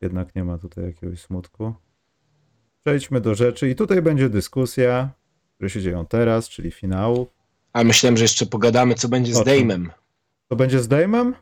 [0.00, 1.74] jednak nie ma tutaj jakiegoś smutku.
[2.84, 5.08] Przejdźmy do rzeczy i tutaj będzie dyskusja,
[5.54, 7.26] które się dzieją teraz, czyli finału.
[7.72, 9.38] A myślałem, że jeszcze pogadamy, co będzie z?
[9.38, 9.88] Dame'em.
[10.48, 11.32] To będzie z Dame'em?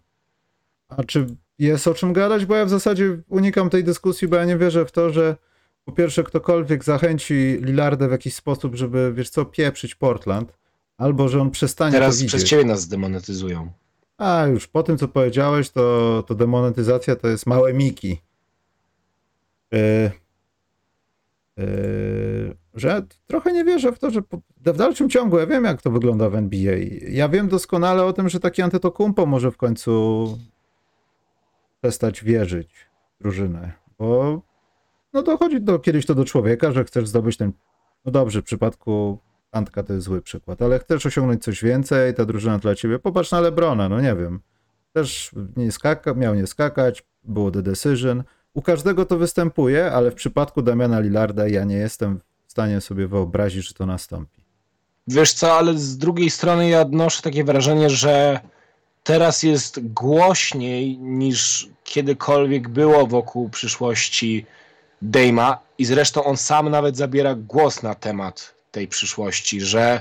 [0.89, 1.27] A czy
[1.59, 2.47] jest o czym gadać?
[2.47, 5.37] Bo ja w zasadzie unikam tej dyskusji, bo ja nie wierzę w to, że
[5.85, 10.53] po pierwsze ktokolwiek zachęci Lillarda w jakiś sposób, żeby, wiesz co, pieprzyć Portland,
[10.97, 13.73] albo że on przestanie Teraz przez ciebie nas zdemonetyzują.
[14.19, 18.21] A już po tym, co powiedziałeś, to, to demonetyzacja to jest małe miki.
[19.73, 20.11] Yy,
[21.57, 24.21] yy, że trochę nie wierzę w to, że
[24.61, 26.77] w dalszym ciągu ja wiem, jak to wygląda w NBA.
[27.09, 30.39] Ja wiem doskonale o tym, że taki Antetokounmpo może w końcu
[31.81, 32.69] przestać wierzyć
[33.19, 34.41] w drużynę, bo
[35.13, 37.53] no dochodzi do, kiedyś to do człowieka, że chcesz zdobyć ten,
[38.05, 39.19] no dobrze, w przypadku
[39.53, 43.31] Antka to jest zły przykład, ale chcesz osiągnąć coś więcej, ta drużyna dla ciebie, popatrz
[43.31, 44.41] na Lebrona, no nie wiem,
[44.93, 48.23] też nie skaka, miał nie skakać, było the decision,
[48.55, 52.21] u każdego to występuje, ale w przypadku Damiana Lillarda ja nie jestem
[52.57, 54.41] stanie sobie wyobrazić, że to nastąpi.
[55.07, 58.41] Wiesz co, ale z drugiej strony ja odnoszę takie wrażenie, że
[59.05, 64.47] teraz jest głośniej niż kiedykolwiek było wokół przyszłości
[65.03, 70.01] Dame'a i zresztą on sam nawet zabiera głos na temat tej przyszłości, że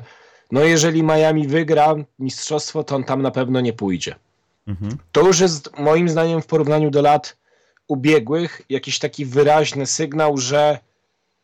[0.51, 4.15] no jeżeli Miami wygra mistrzostwo, to on tam na pewno nie pójdzie.
[4.67, 4.97] Mhm.
[5.11, 7.37] To już jest moim zdaniem w porównaniu do lat
[7.87, 10.79] ubiegłych jakiś taki wyraźny sygnał, że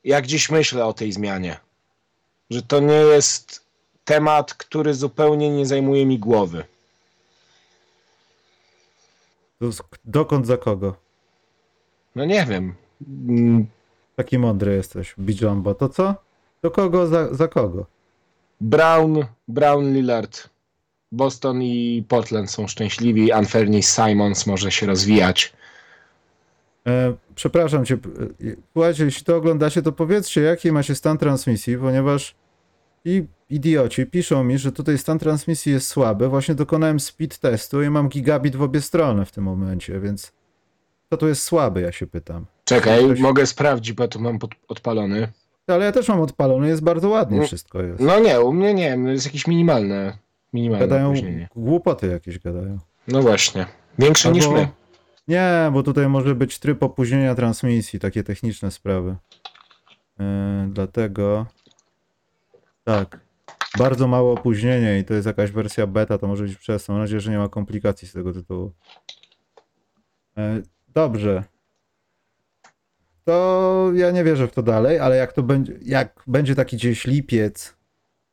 [0.04, 1.60] ja gdzieś myślę o tej zmianie.
[2.50, 3.66] Że to nie jest
[4.06, 6.64] temat, który zupełnie nie zajmuje mi głowy.
[10.06, 10.96] Dokąd za kogo?
[12.16, 12.76] No nie wiem.
[14.16, 15.76] Taki mądry jesteś, Bijombo.
[15.76, 16.16] To co?
[16.62, 17.86] Do kogo, za, za kogo?
[18.62, 20.50] Brown, Brown Lillard.
[21.12, 23.32] Boston i Portland są szczęśliwi.
[23.32, 25.54] Anthony Simons może się rozwijać.
[26.88, 27.96] E, przepraszam cię.
[27.96, 32.36] e, Słuchajcie, jeśli to oglądacie, to powiedzcie, jaki macie stan transmisji, ponieważ
[33.06, 36.28] i idioci piszą mi, że tutaj stan transmisji jest słaby.
[36.28, 40.32] Właśnie dokonałem speed testu i mam gigabit w obie strony w tym momencie, więc
[41.10, 42.46] to tu jest słaby, ja się pytam.
[42.66, 45.28] Czekaj, Ktoś- mogę sprawdzić, bo tu mam pod, odpalony.
[45.68, 48.00] Ale ja też mam odpalony, jest bardzo ładnie No, wszystko jest.
[48.00, 50.18] No nie, u mnie nie, jest jakieś minimalne,
[50.54, 51.14] minimalne Gadają,
[51.56, 52.78] głupoty jakieś gadają.
[53.08, 53.66] No właśnie.
[54.00, 54.68] Większe niż Albo- my.
[55.28, 59.16] Nie, bo tutaj może być tryb opóźnienia transmisji, takie techniczne sprawy.
[60.20, 60.26] Yy,
[60.70, 61.46] dlatego
[62.84, 63.20] tak,
[63.78, 66.94] bardzo małe opóźnienie i to jest jakaś wersja beta, to może być przez to.
[66.94, 68.72] Mam nadzieję, że nie ma komplikacji z tego tytułu.
[70.38, 71.44] Yy, dobrze.
[73.26, 77.06] to ja nie wierzę w to dalej, ale jak to będzie, jak będzie taki gdzieś
[77.06, 77.78] lipiec,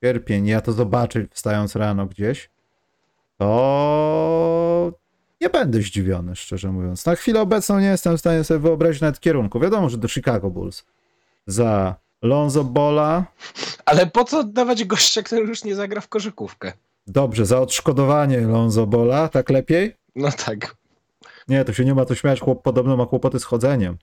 [0.05, 2.51] sierpień, ja to zobaczę wstając rano gdzieś,
[3.38, 4.92] to
[5.40, 7.07] nie będę zdziwiony, szczerze mówiąc.
[7.07, 9.61] Na chwilę obecną nie jestem w stanie sobie wyobrazić nawet kierunku.
[9.61, 10.85] Wiadomo, że do Chicago Bulls.
[11.46, 13.27] Za Lonzo Bola,
[13.85, 16.72] Ale po co dawać gościa, który już nie zagra w koszykówkę?
[17.07, 19.94] dobrze, za odszkodowanie Lonzo Bola, tak lepiej?
[20.16, 20.77] No tak.
[21.48, 23.98] Nie, to się nie ma to śmiać, chłop podobno ma kłopoty z chodzeniem.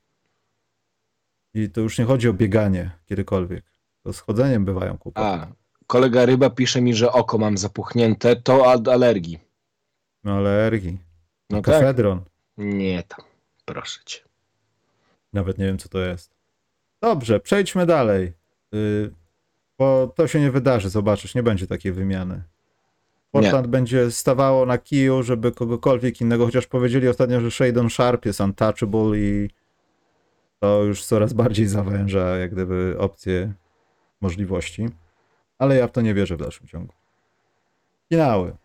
[1.53, 3.63] I to już nie chodzi o bieganie kiedykolwiek.
[4.03, 5.27] To z chodzeniem bywają kłopoty.
[5.27, 5.47] A,
[5.87, 9.39] kolega Ryba pisze mi, że oko mam zapuchnięte, to od alergii.
[10.23, 10.97] No alergii.
[11.49, 11.75] No tak.
[11.75, 12.21] Kafedron.
[12.58, 13.25] Nie tam,
[13.65, 14.19] proszę cię.
[15.34, 16.36] Nawet nie wiem, co to jest.
[17.01, 18.34] Dobrze, przejdźmy dalej.
[18.71, 19.13] Yy,
[19.77, 22.43] bo to się nie wydarzy, zobaczysz, nie będzie takiej wymiany.
[23.31, 28.39] Portland będzie stawało na kiju, żeby kogokolwiek innego, chociaż powiedzieli ostatnio, że Shadon Sharp jest
[28.39, 29.49] untouchable i
[30.60, 33.53] to już coraz bardziej zawęża jak gdyby opcje
[34.21, 34.89] możliwości.
[35.58, 36.93] Ale ja w to nie wierzę w dalszym ciągu.
[38.10, 38.55] Finały.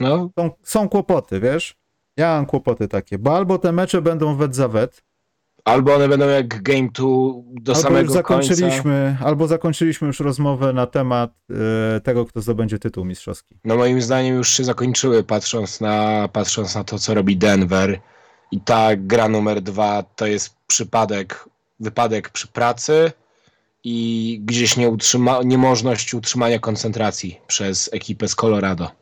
[0.00, 1.76] No, Są, są kłopoty, wiesz?
[2.16, 5.02] Ja mam kłopoty takie, bo albo te mecze będą wet za wet,
[5.64, 7.06] albo one będą jak Game 2
[7.52, 9.26] do albo samego już zakończyliśmy, końca.
[9.26, 11.30] albo zakończyliśmy już rozmowę na temat
[11.96, 13.56] e, tego, kto zdobędzie tytuł mistrzowski.
[13.64, 18.00] No moim zdaniem już się zakończyły, patrząc na, patrząc na to, co robi Denver.
[18.52, 21.48] I ta gra numer dwa to jest przypadek,
[21.80, 23.12] wypadek przy pracy
[23.84, 28.99] i gdzieś nie utrzyma, niemożność utrzymania koncentracji przez ekipę z Colorado.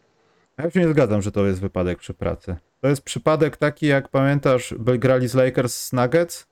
[0.59, 2.57] Ja się nie zgadzam, że to jest wypadek przy pracy.
[2.81, 6.47] To jest przypadek taki, jak pamiętasz, by grali z Lakers z Nuggets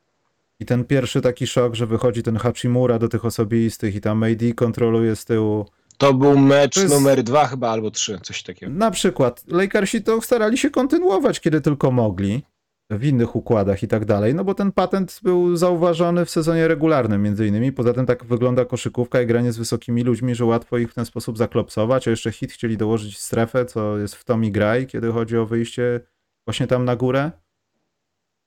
[0.60, 4.54] i ten pierwszy taki szok, że wychodzi ten Hachimura do tych osobistych i tam AD
[4.56, 5.66] kontroluje z tyłu.
[5.98, 8.72] To był mecz To jest- numer dwa chyba, albo trzy, coś takiego.
[8.72, 12.42] Na przykład Lakersi to starali się kontynuować, kiedy tylko mogli,
[12.90, 17.22] w innych układach i tak dalej, no bo ten patent był zauważony w sezonie regularnym
[17.22, 17.72] między innymi.
[17.72, 21.06] Poza tym tak wygląda koszykówka i granie z wysokimi ludźmi, że łatwo ich w ten
[21.06, 25.36] sposób zaklopsować, a jeszcze hit chcieli dołożyć strefę, co jest w Tommy Graj, kiedy chodzi
[25.36, 26.00] o wyjście
[26.46, 27.30] właśnie tam na górę.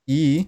[0.08, 0.44] I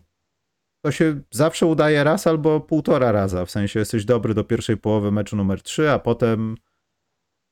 [0.85, 5.13] to się zawsze udaje raz albo półtora raza, w sensie jesteś dobry do pierwszej połowy
[5.13, 6.57] meczu numer 3, a potem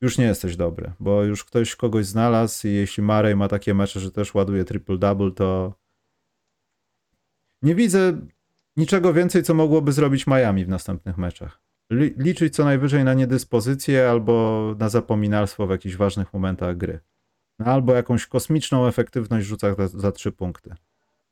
[0.03, 4.01] już nie jesteś dobry, bo już ktoś kogoś znalazł i jeśli Marej ma takie mecze,
[4.01, 5.80] że też ładuje triple-double, to
[7.63, 8.13] nie widzę
[8.77, 11.61] niczego więcej, co mogłoby zrobić Miami w następnych meczach.
[11.93, 17.01] Li- liczyć co najwyżej na niedyspozycję albo na zapominalstwo w jakichś ważnych momentach gry.
[17.59, 20.75] No, albo jakąś kosmiczną efektywność rzucach za, za trzy punkty.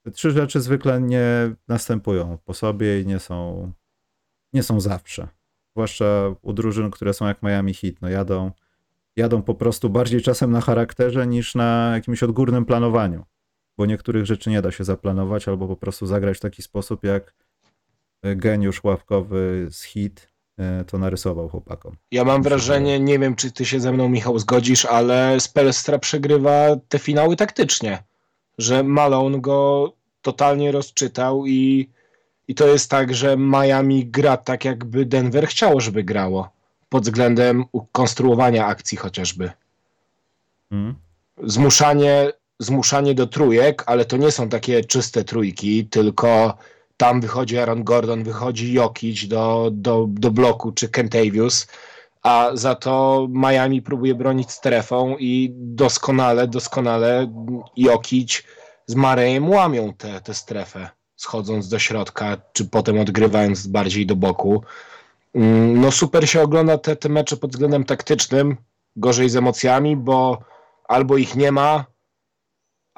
[0.02, 3.72] Te trzy rzeczy zwykle nie następują po sobie i nie są,
[4.52, 5.28] nie są zawsze.
[5.76, 7.94] Zwłaszcza u drużyn, które są jak Miami Heat.
[8.00, 8.50] No jadą,
[9.16, 13.24] jadą po prostu bardziej czasem na charakterze niż na jakimś odgórnym planowaniu.
[13.78, 17.34] Bo niektórych rzeczy nie da się zaplanować albo po prostu zagrać w taki sposób, jak
[18.22, 21.96] e, geniusz ławkowy z Heat e, to narysował chłopakom.
[22.10, 26.76] Ja mam wrażenie, nie wiem czy ty się ze mną Michał zgodzisz, ale Spelstra przegrywa
[26.88, 28.02] te finały taktycznie,
[28.58, 31.88] że Malone go totalnie rozczytał i,
[32.48, 36.50] i to jest tak, że Miami gra tak jakby Denver chciało, żeby grało
[36.88, 39.50] pod względem konstruowania akcji chociażby.
[40.70, 40.94] Mm?
[41.42, 46.54] Zmuszanie, zmuszanie do trójek, ale to nie są takie czyste trójki, tylko
[46.96, 51.66] tam wychodzi Aaron Gordon, wychodzi Jokic do, do, do bloku, czy Kentavius,
[52.22, 57.32] a za to Miami próbuje bronić strefą i doskonale, doskonale
[57.76, 58.42] Jokic
[58.86, 64.62] z Marejem łamią tę tę strefę, schodząc do środka, czy potem odgrywając bardziej do boku.
[65.34, 68.56] Mm, No super się ogląda te, te mecze pod względem taktycznym,
[68.96, 70.38] gorzej z emocjami, bo
[70.88, 71.84] albo ich nie ma,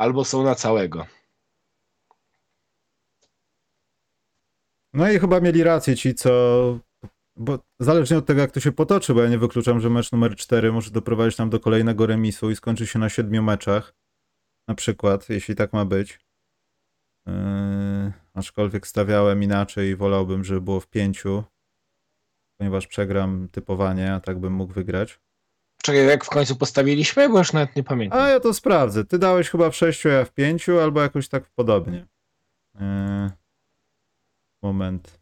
[0.01, 1.07] albo są na całego.
[4.93, 6.31] No i chyba mieli rację ci, co.
[7.37, 10.37] Bo zależnie od tego, jak to się potoczy, bo ja nie wykluczam, że mecz numer
[10.37, 13.95] 4 może doprowadzić nam do kolejnego remisu i skończy się na siedmiu meczach.
[14.69, 16.21] Na przykład, jeśli tak ma być.
[17.27, 17.33] Yy,
[18.35, 21.45] aczkolwiek stawiałem inaczej i wolałbym, żeby było w pięciu,
[22.59, 25.21] ponieważ przegram typowanie, a tak bym mógł wygrać.
[25.83, 27.29] Czekaj, jak w końcu postawiliśmy?
[27.29, 28.21] Bo już nawet nie pamiętam.
[28.21, 29.05] A ja to sprawdzę.
[29.05, 32.07] Ty dałeś chyba w sześciu, a ja w pięciu, albo jakoś tak podobnie.
[32.75, 32.81] Yy,
[34.63, 35.21] moment.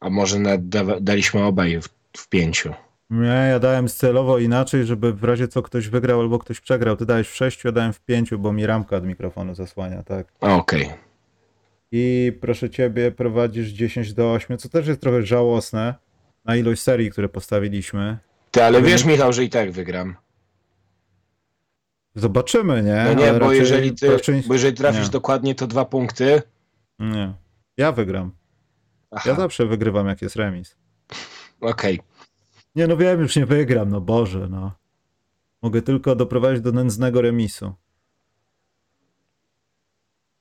[0.00, 2.74] A może nawet da, daliśmy obaj w, w pięciu.
[3.10, 6.96] Nie, ja dałem celowo inaczej, żeby w razie co ktoś wygrał albo ktoś przegrał.
[6.96, 10.26] Ty dałeś w sześciu, ja dałem w pięciu, bo mi ramka od mikrofonu zasłania, tak.
[10.40, 10.90] Okej.
[11.92, 15.94] I proszę ciebie, prowadzisz 10 do 8, co też jest trochę żałosne
[16.44, 18.18] na ilość serii, które postawiliśmy.
[18.52, 20.16] Ty, ale wiesz, nie- Michał, że i tak wygram.
[22.14, 23.04] Zobaczymy, nie?
[23.04, 25.10] No nie, Ale bo raczej- jeżeli, ty, raczej- bo jeżeli trafisz nie.
[25.10, 26.42] dokładnie, to dwa punkty,
[26.98, 27.34] Nie.
[27.76, 28.32] Ja wygram.
[29.10, 30.76] Aha, Ja zawsze wygrywam, jak jest remis.
[31.60, 32.00] okej.
[32.74, 34.72] Nie no wiem, już nie wygram, no Boże, no.
[35.62, 37.72] Mogę tylko doprowadzić do nędznego remisu.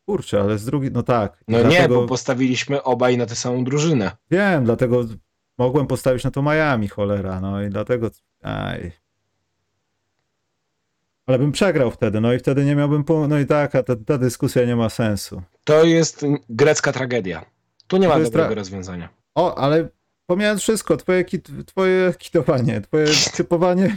[0.05, 1.43] Kurczę, ale z drugiej, no tak.
[1.47, 4.11] No nie, dlatego, bo postawiliśmy obaj na tę samą drużynę.
[4.31, 5.03] Wiem, dlatego
[5.61, 8.09] mogłem postawić na to Miami, cholera, no i dlatego,
[8.41, 8.91] aj.
[11.25, 13.95] Ale bym przegrał wtedy, no i wtedy nie miałbym, pu- no i tak, a ta,
[13.95, 15.41] ta dyskusja nie ma sensu.
[15.63, 17.45] To jest grecka tragedia.
[17.87, 19.09] Tu nie ma To dobrego tra- rozwiązania.
[19.35, 19.89] O, ale
[20.25, 23.05] pomijając wszystko, twoje, kit, twoje kitowanie, twoje
[23.37, 23.95] typowanie,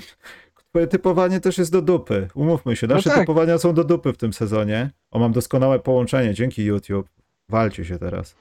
[0.70, 2.28] twoje typowanie też jest do dupy.
[2.34, 3.18] Umówmy się, No nasze tak.
[3.18, 4.90] typowania są do dupy w tym sezonie.
[5.10, 7.08] O, mam doskonałe połączenie, dzięki YouTube.
[7.48, 8.36] Walcie się teraz.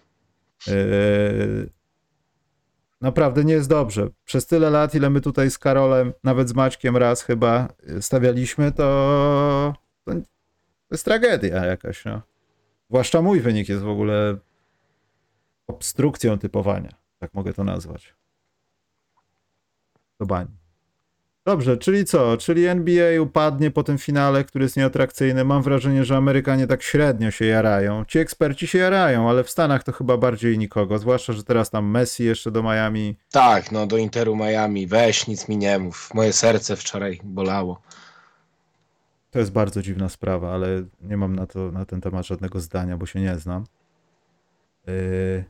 [0.68, 1.70] Yy...
[3.04, 4.10] Naprawdę nie jest dobrze.
[4.26, 7.68] Przez tyle lat, ile my tutaj z Karolem, nawet z Maćkiem raz chyba
[8.02, 9.74] stawialiśmy, to,
[10.06, 10.12] to,
[10.92, 12.22] jest tragedia jakaś, no.
[12.90, 14.38] Zwłaszcza mój wynik jest w ogóle
[15.68, 16.90] obstrukcją typowania.
[17.20, 18.16] Tak mogę to nazwać.
[20.20, 20.46] Do.
[21.46, 22.38] Dobrze, czyli co?
[22.38, 25.44] Czyli NBA upadnie po tym finale, który jest nieatrakcyjny.
[25.44, 28.06] Mam wrażenie, że Amerykanie tak średnio się jarają.
[28.06, 30.98] Ci eksperci się jarają, ale w Stanach to chyba bardziej nikogo.
[31.00, 33.18] Zwłaszcza, że teraz tam Messi jeszcze do Miami.
[33.32, 34.88] Tak, no do Interu Miami.
[34.88, 36.10] Weź, nic mi nie mów.
[36.14, 37.82] Moje serce wczoraj bolało.
[39.32, 42.98] To jest bardzo dziwna sprawa, ale nie mam na, to, na ten temat żadnego zdania,
[42.98, 43.64] bo się nie znam.
[44.88, 45.44] Yy...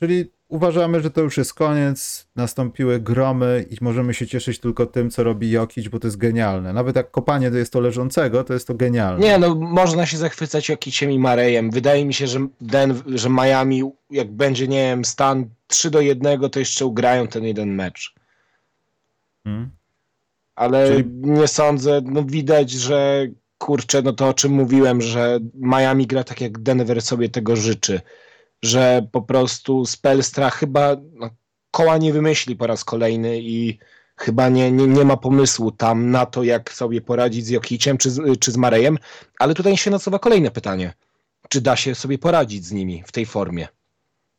[0.00, 5.10] Czyli uważamy, że to już jest koniec, nastąpiły gromy i możemy się cieszyć tylko tym,
[5.10, 6.72] co robi Jokic, bo to jest genialne.
[6.72, 9.26] Nawet jak kopanie to jest to leżącego, to jest to genialne.
[9.26, 11.70] Nie, no można się zachwycać Jokiciem i Marejem.
[11.70, 16.50] Wydaje mi się, że, Den- że Miami, jak będzie, nie wiem, stan 3 do 1,
[16.50, 18.14] to jeszcze ugrają ten jeden mecz.
[19.44, 19.70] Hmm?
[20.54, 23.26] Ale Czyli- nie sądzę, no widać, że
[23.58, 28.00] kurczę, no to o czym mówiłem, że Miami gra tak jak Denver sobie tego życzy,
[28.66, 31.30] że po prostu Spelstra chyba no,
[31.70, 33.78] koła nie wymyśli po raz kolejny i
[34.16, 38.10] chyba nie, nie, nie ma pomysłu tam na to, jak sobie poradzić z Jokiciem czy
[38.10, 38.98] z, czy z Marejem,
[39.38, 40.94] ale tutaj się nasuwa kolejne pytanie.
[41.48, 43.68] Czy da się sobie poradzić z nimi w tej formie?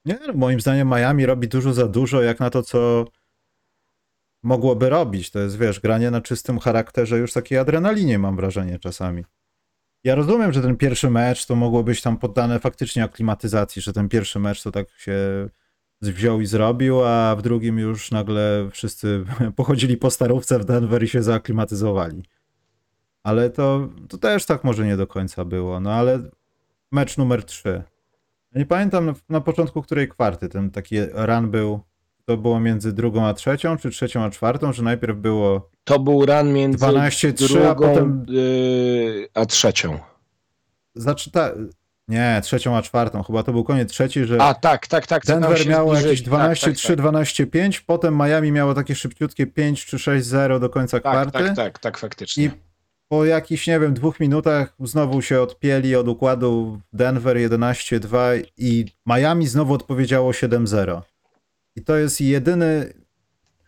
[0.05, 3.05] Nie, no, moim zdaniem Miami robi dużo za dużo, jak na to, co
[4.43, 5.31] mogłoby robić.
[5.31, 9.23] To jest, wiesz, granie na czystym charakterze, już takiej adrenalinie, mam wrażenie czasami.
[10.03, 14.09] Ja rozumiem, że ten pierwszy mecz to mogło być tam poddane faktycznie aklimatyzacji, że ten
[14.09, 15.49] pierwszy mecz to tak się
[16.01, 21.07] wziął i zrobił, a w drugim już nagle wszyscy pochodzili po starówce w Denver i
[21.07, 22.23] się zaaklimatyzowali.
[23.23, 25.79] Ale to, to też tak może nie do końca było.
[25.79, 26.19] No ale
[26.91, 27.83] mecz numer 3.
[28.51, 31.79] Ja nie pamiętam na początku której kwarty ten taki run był.
[32.27, 36.25] To było między drugą a trzecią, czy trzecią a czwartą, że najpierw było To był
[36.25, 39.99] run między 12-3, drugą a potem- yy, a trzecią.
[40.95, 41.51] zaczyta...
[42.07, 43.23] Nie, trzecią a czwartą.
[43.23, 45.25] Chyba to był koniec trzeci, że A tak, tak, tak.
[45.25, 49.97] tam Denver miało jakieś 12-3, tak, tak, 12-5, potem Miami miało takie szybciutkie 5 czy
[49.97, 51.31] 6-0 do końca tak, kwarty.
[51.47, 52.43] tak, tak, tak, faktycznie.
[52.43, 52.49] I
[53.07, 58.17] po jakichś, nie wiem, dwóch minutach znowu się odpięli od układu Denver 11-2
[58.57, 61.01] i Miami znowu odpowiedziało 7-0.
[61.77, 62.93] I to jest jedyny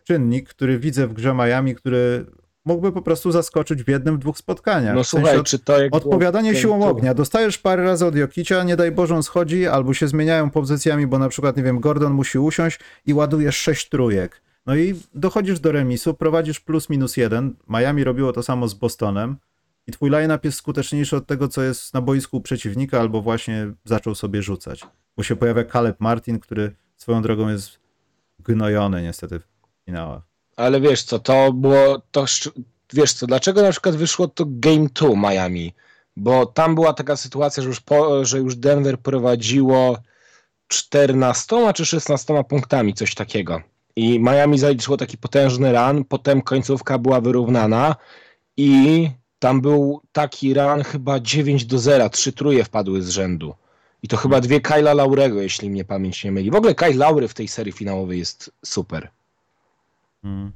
[0.03, 2.25] czynnik, który widzę w grze Miami, który
[2.65, 4.95] mógłby po prostu zaskoczyć w jednym, w dwóch spotkaniach.
[4.95, 7.13] No W sensie słuchaj, od- czy to jak Odpowiadanie było- siłą ognia.
[7.13, 11.19] Dostajesz parę razy od Jokicia, nie daj Boże on schodzi, albo się zmieniają pozycjami, bo
[11.19, 14.41] na przykład, nie wiem, Gordon musi usiąść i ładujesz sześć trójek.
[14.65, 17.55] No i dochodzisz do remisu, prowadzisz plus minus jeden.
[17.69, 19.35] Miami robiło to samo z Bostonem
[19.87, 23.71] i twój line-up jest skuteczniejszy od tego, co jest na boisku u przeciwnika, albo właśnie
[23.85, 24.85] zaczął sobie rzucać.
[25.17, 27.78] Bo się pojawia Caleb Martin, który swoją drogą jest
[28.53, 29.43] gnojony niestety w
[29.85, 30.21] finałach.
[30.55, 32.25] Ale wiesz co, to było, to
[32.93, 35.73] wiesz co, dlaczego na przykład wyszło to Game 2 Miami?
[36.17, 39.97] Bo tam była taka sytuacja, że już, po, że już Denver prowadziło
[40.67, 43.61] 14 czy 16 punktami, coś takiego.
[43.95, 47.95] I Miami zaliczyło taki potężny run, potem końcówka była wyrównana
[48.57, 53.53] i tam był taki run chyba 9 do 0, trzy truje wpadły z rzędu.
[54.03, 56.51] I to chyba dwie Kyla Laurego, jeśli mnie pamięć nie myli.
[56.51, 59.09] W ogóle Kyle Laury w tej serii finałowej jest super.
[60.23, 60.51] Mm.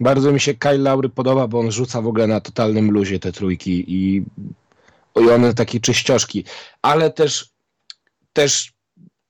[0.00, 3.32] Bardzo mi się Kyle Laury podoba, bo on rzuca w ogóle na totalnym luzie te
[3.32, 4.24] trójki i,
[5.16, 6.44] i one takie czyścioszki.
[6.82, 7.48] Ale też,
[8.32, 8.72] też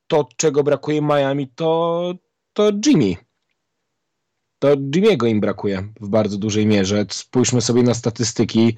[0.07, 2.15] to, czego brakuje Miami, to,
[2.53, 3.17] to Jimmy.
[4.59, 7.07] To Jimmy'ego im brakuje w bardzo dużej mierze.
[7.11, 8.77] Spójrzmy sobie na statystyki.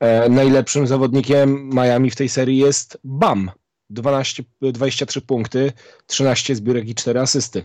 [0.00, 3.50] E, najlepszym zawodnikiem Miami w tej serii jest Bam.
[3.90, 5.72] 12, 23 punkty,
[6.06, 7.64] 13 zbiórek i 4 asysty.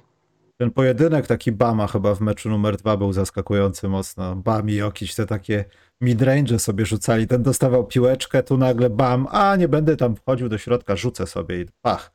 [0.57, 4.35] Ten pojedynek taki Bama chyba w meczu numer dwa był zaskakujący mocno.
[4.35, 5.65] Bam i Jokic, te takie
[6.01, 7.27] midrange sobie rzucali.
[7.27, 11.61] Ten dostawał piłeczkę, tu nagle bam, a nie będę tam wchodził do środka, rzucę sobie
[11.61, 12.11] i pach.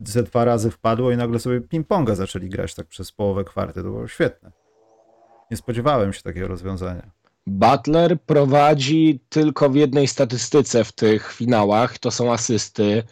[0.00, 3.74] Ze dwa razy wpadło i nagle sobie ping-ponga zaczęli grać tak przez połowę kwarty.
[3.74, 4.52] To było świetne.
[5.50, 7.10] Nie spodziewałem się takiego rozwiązania.
[7.46, 13.02] Butler prowadzi tylko w jednej statystyce w tych finałach, to są asysty,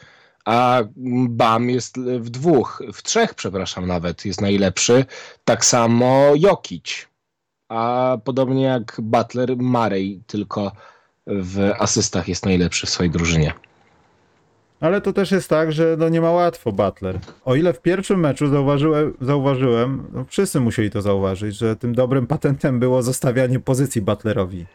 [0.47, 0.83] a
[1.29, 5.05] Bam jest w dwóch, w trzech, przepraszam, nawet jest najlepszy.
[5.45, 7.09] Tak samo Jokic,
[7.69, 10.73] a podobnie jak Butler, Marej tylko
[11.27, 13.53] w asystach jest najlepszy w swojej drużynie.
[14.81, 17.19] Ale to też jest tak, że no nie ma łatwo Butler.
[17.45, 22.27] O ile w pierwszym meczu zauważyłem, zauważyłem no wszyscy musieli to zauważyć, że tym dobrym
[22.27, 24.67] patentem było zostawianie pozycji Butlerowi.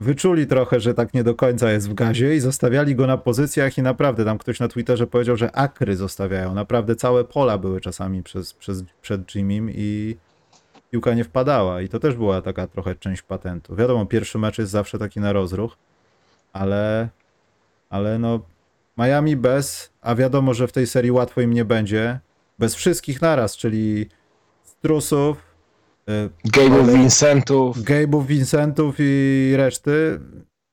[0.00, 3.78] Wyczuli trochę, że tak nie do końca jest w gazie i zostawiali go na pozycjach
[3.78, 6.54] i naprawdę tam ktoś na Twitterze powiedział, że akry zostawiają.
[6.54, 10.16] Naprawdę całe pola były czasami przez, przez, przed Jimmym i
[10.90, 11.80] piłka nie wpadała.
[11.80, 13.76] I to też była taka trochę część patentu.
[13.76, 15.76] Wiadomo, pierwszy mecz jest zawsze taki na rozruch,
[16.52, 17.08] ale,
[17.90, 18.40] ale no
[18.98, 22.20] Miami bez, a wiadomo, że w tej serii łatwo im nie będzie,
[22.58, 24.08] bez wszystkich naraz, czyli
[24.64, 25.45] Strusów,
[26.44, 27.78] Gabe'ów Vincentów.
[27.78, 30.20] Gabe'ów Vincentów i reszty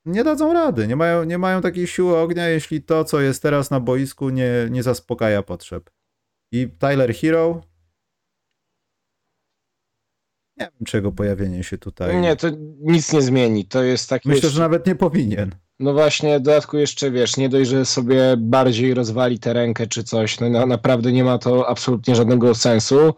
[0.05, 0.87] nie dadzą rady.
[0.87, 4.51] Nie mają, nie mają takiej siły ognia, jeśli to, co jest teraz na boisku, nie,
[4.69, 5.89] nie zaspokaja potrzeb.
[6.51, 7.61] I Tyler Hero.
[10.57, 12.21] Nie wiem, czego pojawienie się tutaj.
[12.21, 12.47] Nie, to
[12.79, 13.65] nic nie zmieni.
[13.65, 14.29] To jest taki.
[14.29, 15.55] Myślę, że nawet nie powinien.
[15.79, 20.03] No właśnie, w dodatku jeszcze wiesz, nie dość, że sobie bardziej rozwali tę rękę czy
[20.03, 23.13] coś, no, no naprawdę nie ma to absolutnie żadnego sensu.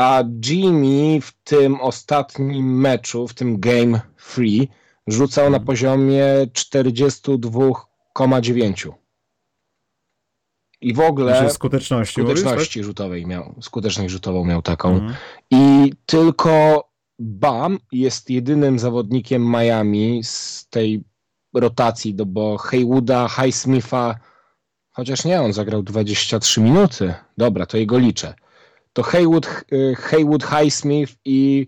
[0.00, 4.68] A Jimmy w tym ostatnim meczu, w tym Game Free,
[5.06, 8.92] rzucał na poziomie 42,9.
[10.80, 12.12] I w ogóle skuteczności.
[12.12, 14.76] skuteczności rzutowej miał, skuteczność rzutową miał tak?
[14.76, 14.94] taką.
[14.94, 15.14] Mhm.
[15.50, 16.84] I tylko
[17.18, 21.04] Bam jest jedynym zawodnikiem Miami z tej
[21.54, 24.18] rotacji, no bo Haywooda, Highsmitha,
[24.90, 27.14] chociaż nie, on zagrał 23 minuty.
[27.38, 28.34] Dobra, to jego liczę.
[28.92, 31.66] To Haywood, y, Haywood Highsmith i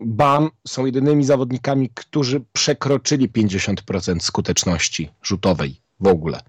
[0.00, 6.40] Bam są jedynymi zawodnikami, którzy przekroczyli 50% skuteczności rzutowej w ogóle.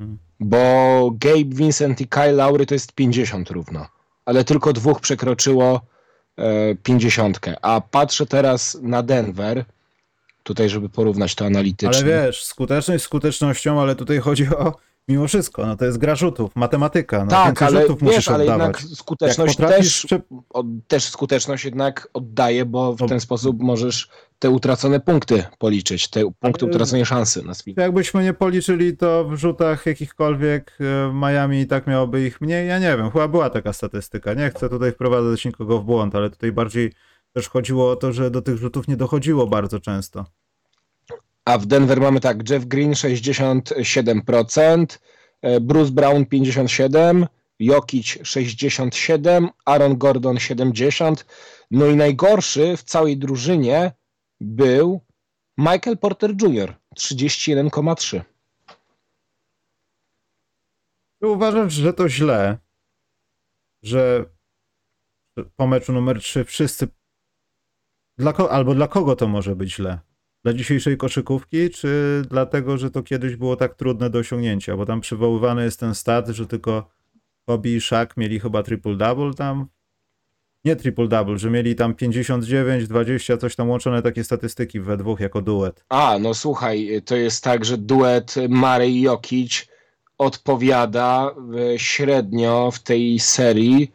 [0.00, 0.18] Mhm.
[0.40, 3.86] Bo Gabe, Vincent i Kyle Lowry to jest 50 równo,
[4.24, 5.80] ale tylko dwóch przekroczyło
[6.36, 7.40] e, 50.
[7.62, 9.64] A patrzę teraz na Denver,
[10.42, 12.14] tutaj żeby porównać to analitycznie.
[12.14, 14.76] Ale wiesz, skuteczność skutecznością, ale tutaj chodzi o
[15.08, 17.24] mimo wszystko, no to jest gra rzutów, matematyka.
[17.24, 18.80] No, tak, ale rzutów musisz wiesz, ale oddawać.
[18.82, 23.08] jednak skuteczność też, prze- od, też skuteczność jednak oddaje, bo w No.
[23.08, 27.76] ten sposób możesz te utracone punkty policzyć, te punkty Ale- utraconej szansy na swing.
[27.78, 32.78] Jakbyśmy nie policzyli to w rzutach jakichkolwiek e, Miami i tak miałoby ich mniej, ja
[32.78, 34.34] nie wiem, chyba była taka statystyka.
[34.34, 36.92] Nie chcę tutaj wprowadzać nikogo w błąd, ale tutaj bardziej
[37.32, 40.24] też chodziło o to, że do tych rzutów nie dochodziło bardzo często.
[41.44, 44.98] A w Denver mamy tak, Jeff Green 67%,
[45.42, 47.26] e, Bruce Brown 57%,
[47.58, 51.24] Jokic 67%, Aaron Gordon 70%,
[51.70, 53.92] no i najgorszy w całej drużynie
[54.40, 55.00] był
[55.58, 56.74] Michael Porter Jr.
[56.98, 58.22] 31,3%.
[61.20, 62.58] Czy uważasz, że to źle,
[63.82, 64.24] że
[65.56, 66.88] po meczu numer 3 wszyscy.
[68.18, 69.98] Dla ko- albo dla kogo to może być źle?
[70.44, 74.76] Dla dzisiejszej koszykówki, czy dlatego, że to kiedyś było tak trudne do osiągnięcia?
[74.76, 76.90] Bo tam przywoływany jest ten stat, że tylko
[77.46, 79.66] Kobe i Shaq mieli chyba triple-double tam.
[80.64, 85.42] Nie triple-double, że mieli tam 59, 20, coś tam łączone takie statystyki we dwóch jako
[85.42, 85.84] duet.
[85.88, 89.66] A, no słuchaj, to jest tak, że duet Marej Jokic
[90.18, 91.34] odpowiada
[91.74, 93.92] e, średnio w tej serii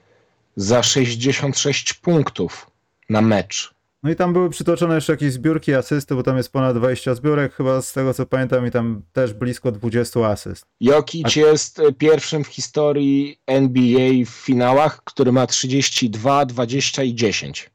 [0.55, 2.71] za 66 punktów
[3.09, 3.76] na mecz.
[4.03, 7.53] No i tam były przytoczone jeszcze jakieś zbiórki asysty, bo tam jest ponad 20 zbiórek,
[7.53, 10.65] chyba z tego co pamiętam, i tam też blisko 20 asyst.
[10.81, 17.69] Jokic jest e, pierwszym w historii NBA w finałach, który ma 32, 20 i 10.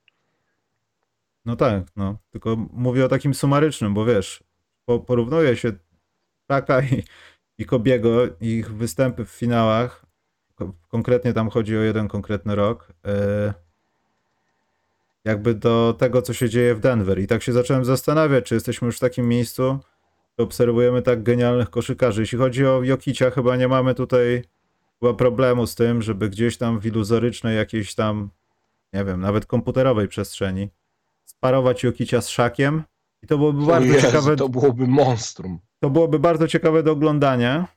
[1.45, 2.19] No tak, no.
[2.31, 4.45] Tylko mówię o takim sumarycznym, bo wiesz,
[4.85, 5.73] po, porównuje się
[6.47, 7.03] Taka i,
[7.59, 8.11] i Kobiego,
[8.41, 10.07] ich występy w finałach,
[10.55, 13.55] ko- konkretnie tam chodzi o jeden konkretny rok, e,
[15.25, 17.19] jakby do tego, co się dzieje w Denver.
[17.19, 19.79] I tak się zacząłem zastanawiać, czy jesteśmy już w takim miejscu,
[20.39, 22.21] że obserwujemy tak genialnych koszykarzy.
[22.21, 24.43] Jeśli chodzi o Jokicia, chyba nie mamy tutaj
[25.01, 28.31] chyba problemu z tym, żeby gdzieś tam w iluzorycznej jakiejś tam,
[28.93, 30.69] nie wiem, nawet komputerowej przestrzeni
[31.25, 32.83] sparować Jokicia z Szakiem.
[33.23, 34.37] I to byłoby bardzo Jezu, ciekawe.
[34.37, 35.59] To byłoby monstrum.
[35.81, 37.69] To byłoby bardzo ciekawe do oglądania.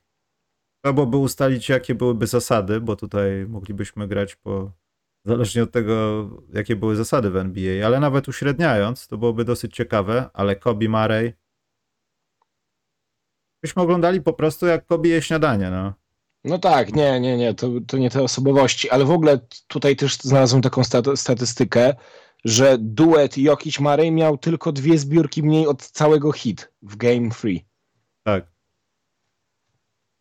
[0.83, 4.71] Trzeba by ustalić, jakie byłyby zasady, bo tutaj moglibyśmy grać po.
[5.25, 10.29] Zależnie od tego, jakie były zasady w NBA, ale nawet uśredniając, to byłoby dosyć ciekawe.
[10.33, 11.33] Ale Kobe Murray,
[13.65, 15.93] Byśmy oglądali po prostu jak pobije śniadanie, no.
[16.43, 20.17] No tak, nie, nie, nie, to, to nie te osobowości, ale w ogóle tutaj też
[20.17, 21.93] znalazłem taką stat- statystykę,
[22.43, 27.65] że duet Jokic Murray miał tylko dwie zbiórki mniej od całego hit w Game Free.
[28.23, 28.51] Tak.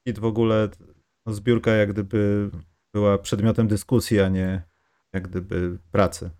[0.06, 0.68] I w ogóle
[1.26, 2.50] no, zbiórka jak gdyby
[2.94, 4.62] była przedmiotem dyskusji, a nie
[5.14, 6.30] jak gdyby pracy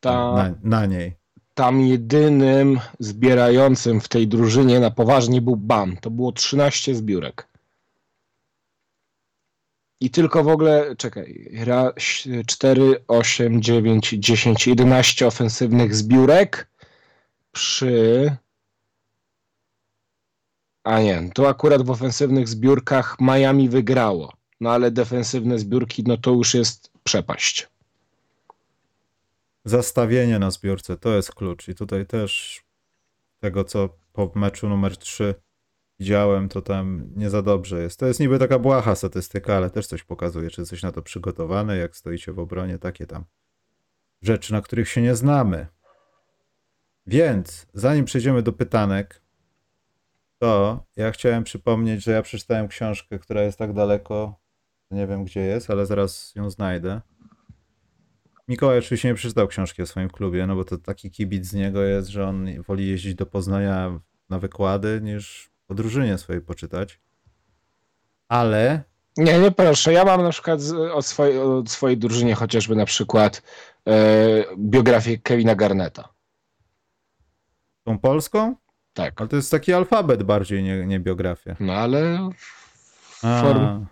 [0.00, 1.16] Ta, na, na niej.
[1.54, 5.96] tam jedynym zbierającym w tej drużynie na poważnie był Bam.
[5.96, 7.48] To było 13 zbiórek.
[10.00, 11.94] I tylko w ogóle, czekaj, raz,
[12.46, 16.68] 4, 8, 9, 10, 11 ofensywnych zbiórek
[17.52, 18.36] przy...
[20.84, 24.32] A nie, to akurat w ofensywnych zbiórkach Miami wygrało.
[24.60, 27.68] No ale defensywne zbiórki, no to już jest przepaść.
[29.64, 31.68] Zastawienie na zbiórce to jest klucz.
[31.68, 32.62] I tutaj też
[33.40, 35.34] tego, co po meczu numer 3
[35.98, 38.00] widziałem, to tam nie za dobrze jest.
[38.00, 41.78] To jest niby taka błaha statystyka, ale też coś pokazuje, czy jesteś na to przygotowany,
[41.78, 43.24] jak stoicie w obronie, takie tam
[44.22, 45.66] rzeczy, na których się nie znamy.
[47.06, 49.22] Więc zanim przejdziemy do pytanek,
[50.38, 54.40] to ja chciałem przypomnieć, że ja przeczytałem książkę, która jest tak daleko,
[54.90, 57.00] nie wiem gdzie jest, ale zaraz ją znajdę.
[58.48, 61.82] Mikołaj oczywiście nie przeczytał książki o swoim klubie, no bo to taki kibic z niego
[61.82, 67.00] jest, że on woli jeździć do Poznania na wykłady, niż o drużynie swojej poczytać.
[68.28, 68.82] Ale
[69.16, 69.92] Nie, nie proszę.
[69.92, 70.60] Ja mam na przykład
[70.92, 73.42] od swojej, od swojej drużynie chociażby na przykład
[73.88, 73.94] e,
[74.58, 76.08] biografię Kevina Garneta.
[77.84, 78.56] tą polską?
[78.92, 79.20] Tak.
[79.20, 81.56] Ale to jest taki alfabet bardziej, nie, nie biografia.
[81.60, 82.30] No ale
[83.20, 83.86] form...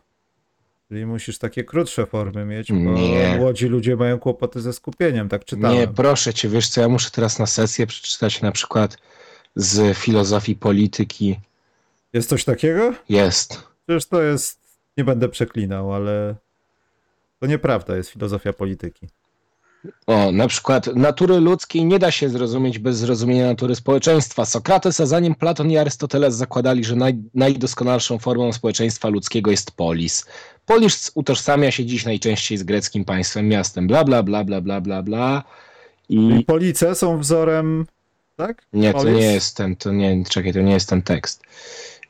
[0.92, 3.36] Czyli musisz takie krótsze formy mieć, bo Nie.
[3.38, 5.78] młodzi ludzie mają kłopoty ze skupieniem, tak czytałem.
[5.78, 8.96] Nie, proszę cię, wiesz co, ja muszę teraz na sesję przeczytać na przykład
[9.56, 11.40] z filozofii polityki.
[12.12, 12.94] Jest coś takiego?
[13.08, 13.62] Jest.
[13.86, 14.60] Przecież to jest,
[14.96, 16.34] nie będę przeklinał, ale
[17.40, 19.08] to nieprawda jest filozofia polityki.
[20.06, 24.44] O, na przykład natury ludzkiej nie da się zrozumieć bez zrozumienia natury społeczeństwa.
[24.44, 30.26] Sokrates, a zanim Platon i Arystoteles zakładali, że naj, najdoskonalszą formą społeczeństwa ludzkiego jest polis.
[30.66, 35.02] Polis utożsamia się dziś najczęściej z greckim państwem, miastem, bla, bla, bla, bla, bla, bla,
[35.02, 35.42] bla.
[36.08, 37.86] I I police są wzorem,
[38.36, 38.62] tak?
[38.72, 39.16] nie, to Polis?
[39.16, 41.42] nie jest ten, to nie, czekaj, to nie jest ten tekst.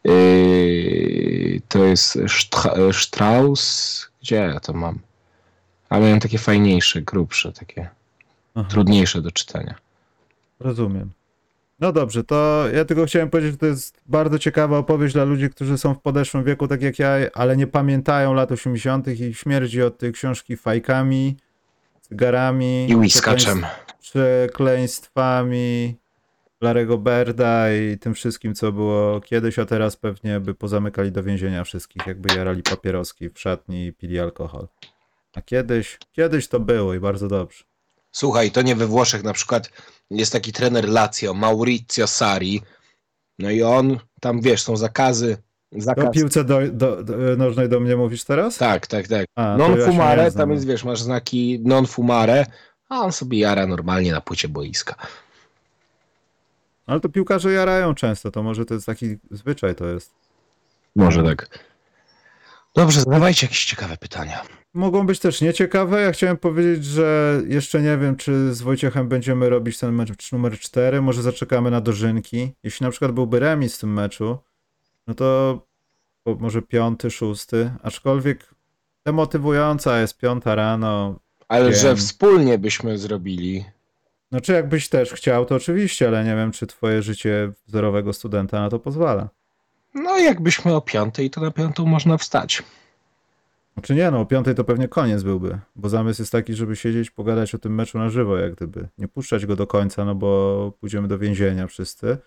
[0.05, 4.99] Yy, to jest Stra- Strauss, gdzie ja to mam?
[5.93, 7.89] Ale mam takie fajniejsze, grubsze, takie
[8.55, 8.69] Aha.
[8.71, 9.75] trudniejsze do czytania.
[10.61, 11.11] Rozumiem.
[11.81, 15.51] No dobrze, to ja tylko chciałem powiedzieć, że to jest bardzo ciekawa opowieść dla ludzi,
[15.51, 19.09] którzy są w podeszłym wieku, tak jak ja, ale nie pamiętają lat 80.
[19.09, 21.37] i śmierdzi od tej książki fajkami,
[22.01, 23.59] cygarami, I whiskaczem.
[24.01, 25.97] przekleństw- przekleństwami
[26.61, 31.65] Larego Berda i tym wszystkim, co było kiedyś, a teraz pewnie by pozamykali do więzienia
[31.65, 34.69] wszystkich, jakby jarali papieroski w szatni i pili alkohol.
[35.33, 37.65] A kiedyś, kiedyś to było i bardzo dobrze.
[38.13, 39.71] Słuchaj, to nie we Włoszech na przykład
[40.11, 42.63] jest taki trener Lazio, Maurizio Sari.
[43.39, 45.37] No i on, tam wiesz, są zakazy.
[45.73, 46.15] Zakaz.
[46.15, 48.59] piłce do, do, do, nożnej do mnie mówisz teraz?
[48.59, 49.27] Tak, tak, tak.
[49.35, 52.47] A, Non ja fumare, tam jest, wiesz, masz znaki non fumare,
[52.89, 54.95] a on sobie jara normalnie na płycie boiska.
[56.87, 60.11] Ale to piłkarze jarają często, to może to jest taki zwyczaj to jest.
[60.97, 61.59] Może tak.
[62.75, 64.43] Dobrze, zadawajcie jakieś ciekawe pytania.
[64.75, 66.01] Mogą być też nieciekawe.
[66.01, 70.59] Ja chciałem powiedzieć, że jeszcze nie wiem, czy z Wojciechem będziemy robić ten mecz numer
[70.59, 71.03] 4.
[71.03, 72.53] Może zaczekamy na dożynki.
[72.63, 74.39] Jeśli na przykład byłby remis w tym meczu,
[75.07, 75.61] no to
[76.39, 77.71] może piąty, szósty.
[77.83, 78.55] Aczkolwiek
[79.07, 81.21] demotywująca jest piąta rano.
[81.49, 81.79] Ale Wiem.
[81.81, 83.65] że wspólnie byśmy zrobili.
[84.31, 88.71] Znaczy, jakbyś też chciał, to oczywiście, ale nie wiem, czy twoje życie wzorowego studenta na
[88.71, 89.29] to pozwala.
[89.95, 92.63] No, jakbyśmy o piątej, to na piątą można wstać.
[93.75, 97.11] Znaczy nie, no o piątej to pewnie koniec byłby, bo zamysł jest taki, żeby siedzieć,
[97.11, 98.89] pogadać o tym meczu na żywo, jak gdyby.
[98.99, 102.19] Nie puszczać go do końca, no bo pójdziemy do więzienia wszyscy,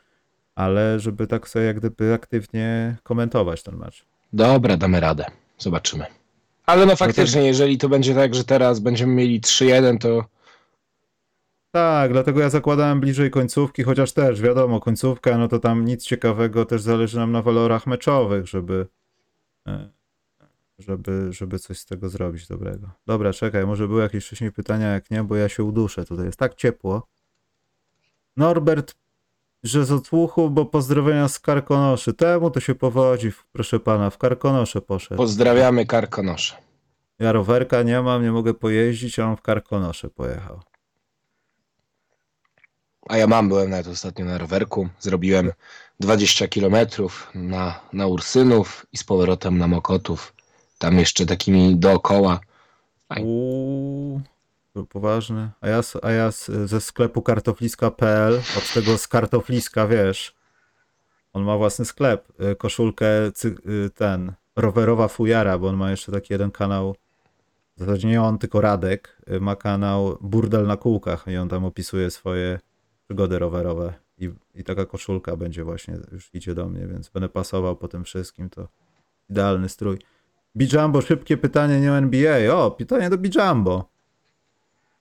[0.55, 4.05] ale żeby tak sobie jak gdyby aktywnie komentować ten mecz.
[4.33, 5.25] Dobra, damy radę.
[5.57, 6.05] Zobaczymy.
[6.65, 10.25] Ale no faktycznie, jeżeli to będzie tak, że teraz będziemy mieli 3-1, to
[11.75, 16.65] Tak, dlatego ja zakładałem bliżej końcówki, chociaż też wiadomo, końcówka, no to tam nic ciekawego,
[16.65, 18.87] też zależy nam na walorach meczowych, żeby,
[19.67, 19.89] e,
[20.79, 22.89] żeby, żeby coś z tego zrobić dobrego.
[23.05, 26.39] Dobra, czekaj, może były jakieś wcześniej pytania, jak nie, bo ja się uduszę, tutaj jest
[26.39, 27.07] tak ciepło.
[28.37, 28.95] Norbert,
[29.63, 32.13] że z odsłuchu, bo pozdrowienia z Karkonoszy.
[32.13, 35.17] Temu to się powodzi, proszę pana, w Karkonosze poszedł.
[35.17, 36.55] pozdrawiamy Karkonosze.
[37.19, 40.61] Ja rowerka nie mam, nie mogę pojeździć, a on w Karkonosze pojechał.
[43.09, 44.89] A ja mam, byłem nawet ostatnio na rowerku.
[44.99, 45.51] Zrobiłem
[45.99, 50.33] 20 kilometrów na, na Ursynów i z powrotem na Mokotów.
[50.77, 52.39] Tam jeszcze takimi dookoła.
[53.09, 53.23] Aj.
[53.23, 54.21] Uuu,
[54.73, 55.49] to poważny.
[55.61, 56.31] A ja, a ja
[56.65, 60.35] ze sklepu kartofliska.pl, od tego z kartofliska, wiesz,
[61.33, 63.05] on ma własny sklep, y, koszulkę,
[63.45, 66.95] y, ten, rowerowa fujara, bo on ma jeszcze taki jeden kanał,
[67.77, 71.65] w zasadzie nie on, tylko Radek, y, ma kanał Burdel na kółkach i on tam
[71.65, 72.59] opisuje swoje
[73.07, 77.75] przygody rowerowe i, i taka koszulka będzie właśnie, już idzie do mnie, więc będę pasował
[77.75, 78.67] po tym wszystkim, to
[79.29, 79.99] idealny strój.
[80.57, 82.55] Bijambo, szybkie pytanie, nie NBA.
[82.55, 83.89] O, pytanie do Bijambo.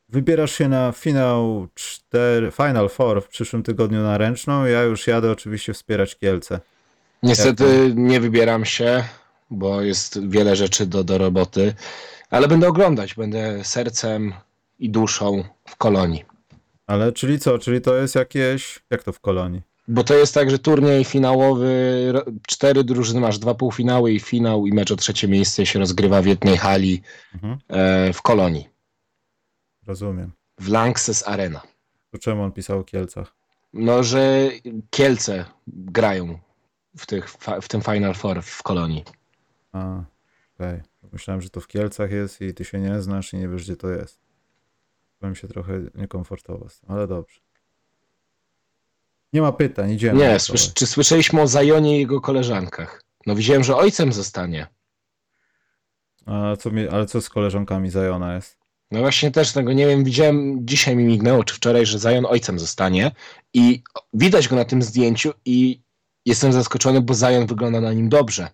[0.09, 4.65] Wybierasz się na finał 4, Final Four w przyszłym tygodniu na ręczną.
[4.65, 6.61] Ja już jadę oczywiście wspierać Kielce.
[7.23, 9.05] Niestety nie wybieram się,
[9.51, 11.75] bo jest wiele rzeczy do, do roboty,
[12.31, 13.15] ale będę oglądać.
[13.15, 14.33] Będę sercem
[14.79, 16.34] i duszą w kolonii.
[16.87, 17.59] Ale czyli co?
[17.59, 18.83] Czyli to jest jakieś.
[18.91, 19.63] Jak to w kolonii?
[19.89, 22.13] Bo to jest tak, że turniej finałowy,
[22.47, 26.27] cztery drużyny, masz dwa półfinały i finał i mecz o trzecie miejsce się rozgrywa w
[26.27, 27.03] jednej hali
[27.35, 28.69] Mhm, e, w kolonii,
[29.87, 30.33] rozumiem.
[30.61, 31.61] w Lanxess Arena.
[32.11, 33.35] To czemu on pisał o Kielcach?
[33.73, 34.51] No, że
[34.91, 36.39] Kielce grają
[36.97, 37.31] w, tych,
[37.63, 39.05] w tym Final Four w kolonii.
[39.73, 40.05] A,
[40.55, 40.81] okej.
[41.13, 43.77] Myślałem, że to w Kielcach jest i ty się nie znasz i nie wiesz, gdzie
[43.77, 44.24] to jest.
[45.25, 47.41] Byłem się trochę niekomfortowo z tym, ale dobrze.
[49.33, 50.19] Nie ma pytań, idziemy.
[50.19, 50.37] Nie,
[50.75, 53.05] czy słyszeliśmy o Zajonie i jego koleżankach?
[53.27, 54.67] No widziałem, że ojcem zostanie.
[56.27, 58.59] A co mi, ale co z koleżankami Zajona jest?
[58.91, 62.59] No właśnie też tego nie wiem, widziałem, dzisiaj mi mignęło, czy wczoraj, że Zajon ojcem
[62.59, 63.11] zostanie
[63.55, 63.83] i
[64.15, 65.83] widać go na tym zdjęciu i
[66.27, 68.49] jestem zaskoczony, bo Zajon wygląda na nim dobrze.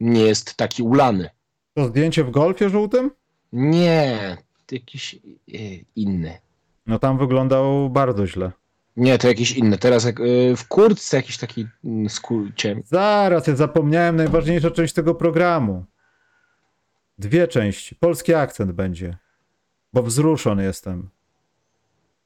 [0.00, 1.30] Nie jest taki ulany.
[1.74, 3.10] To zdjęcie w golfie żółtym?
[3.52, 4.36] Nie,
[4.72, 5.18] jakiś e,
[5.96, 6.38] inny.
[6.86, 8.52] No tam wyglądał bardzo źle.
[8.96, 9.78] Nie, to jakiś inny.
[9.78, 11.66] Teraz jak, e, w kurtce jakiś taki
[12.56, 12.82] ciem.
[12.84, 15.84] Zaraz, ja zapomniałem najważniejsza część tego programu.
[17.18, 17.94] Dwie części.
[17.94, 19.16] Polski akcent będzie.
[19.92, 21.10] Bo wzruszony jestem,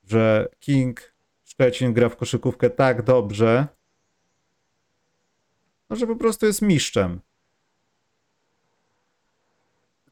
[0.05, 1.15] że King
[1.45, 3.67] Szczecin gra w koszykówkę tak dobrze,
[5.91, 7.21] no, że po prostu jest mistrzem.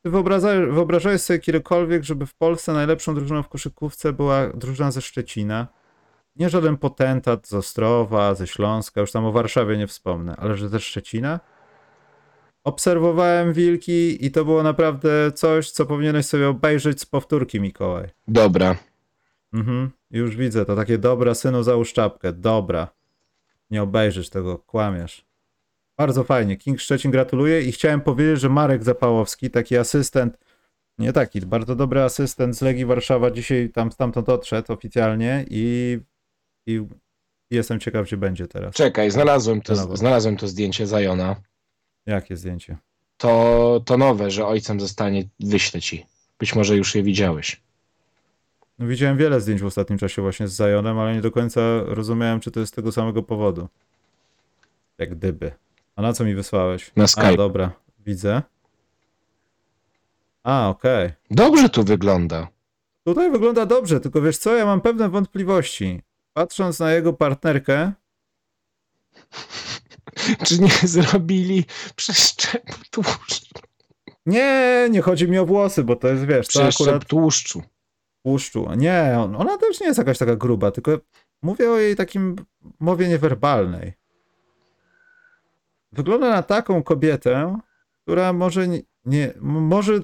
[0.03, 5.03] Ty wyobrażaj, wyobrażałeś sobie kiedykolwiek, żeby w Polsce najlepszą drużyną w koszykówce była drużyna ze
[5.03, 5.68] Szczecina?
[6.36, 10.68] Nie żaden potentat z Ostrowa, ze Śląska, już tam o Warszawie nie wspomnę, ale że
[10.68, 11.40] ze Szczecina?
[12.64, 18.09] Obserwowałem wilki i to było naprawdę coś, co powinieneś sobie obejrzeć z powtórki, Mikołaj.
[18.28, 18.76] Dobra.
[19.53, 22.88] Mhm, już widzę, to takie dobra, synu załóż czapkę, dobra.
[23.70, 25.31] Nie obejrzysz tego, kłamiesz.
[25.99, 30.38] Bardzo fajnie, King Szczecin gratuluję i chciałem powiedzieć, że Marek Zapałowski, taki asystent,
[30.99, 35.99] nie taki, bardzo dobry asystent z Legii Warszawa, dzisiaj tam stamtąd odszedł oficjalnie i,
[36.66, 36.80] i
[37.51, 38.74] jestem ciekaw, gdzie będzie teraz.
[38.74, 41.36] Czekaj, znalazłem To znalazłem to zdjęcie Zajona.
[42.07, 42.76] Jakie zdjęcie?
[43.16, 46.07] To, to nowe, że ojcem zostanie, wyślę ci.
[46.38, 47.62] Być może już je widziałeś.
[48.78, 52.40] No, widziałem wiele zdjęć w ostatnim czasie właśnie z Zajonem, ale nie do końca rozumiałem,
[52.40, 53.68] czy to jest z tego samego powodu.
[54.99, 55.53] Jak gdyby.
[55.97, 56.90] A na co mi wysłałeś?
[56.97, 57.36] Na A, Skype.
[57.36, 58.43] dobra, widzę.
[60.45, 61.12] A, okej.
[61.30, 62.49] Dobrze tu wygląda.
[63.05, 66.03] Tutaj wygląda dobrze, tylko wiesz co, ja mam pewne wątpliwości.
[66.32, 67.93] Patrząc na jego partnerkę,
[70.47, 71.64] Czy nie zrobili
[71.97, 73.47] przeszczepu tłuszczu?
[74.26, 77.62] nie, nie chodzi mi o włosy, bo to jest, wiesz, to Przeszczep akurat tłuszczu.
[78.22, 78.68] tłuszczu.
[78.76, 80.99] Nie, on, ona też nie jest jakaś taka gruba, tylko
[81.43, 82.36] mówię o jej takim
[82.80, 83.93] mowie niewerbalnej.
[85.93, 87.59] Wygląda na taką kobietę,
[88.03, 90.01] która może nie, nie może,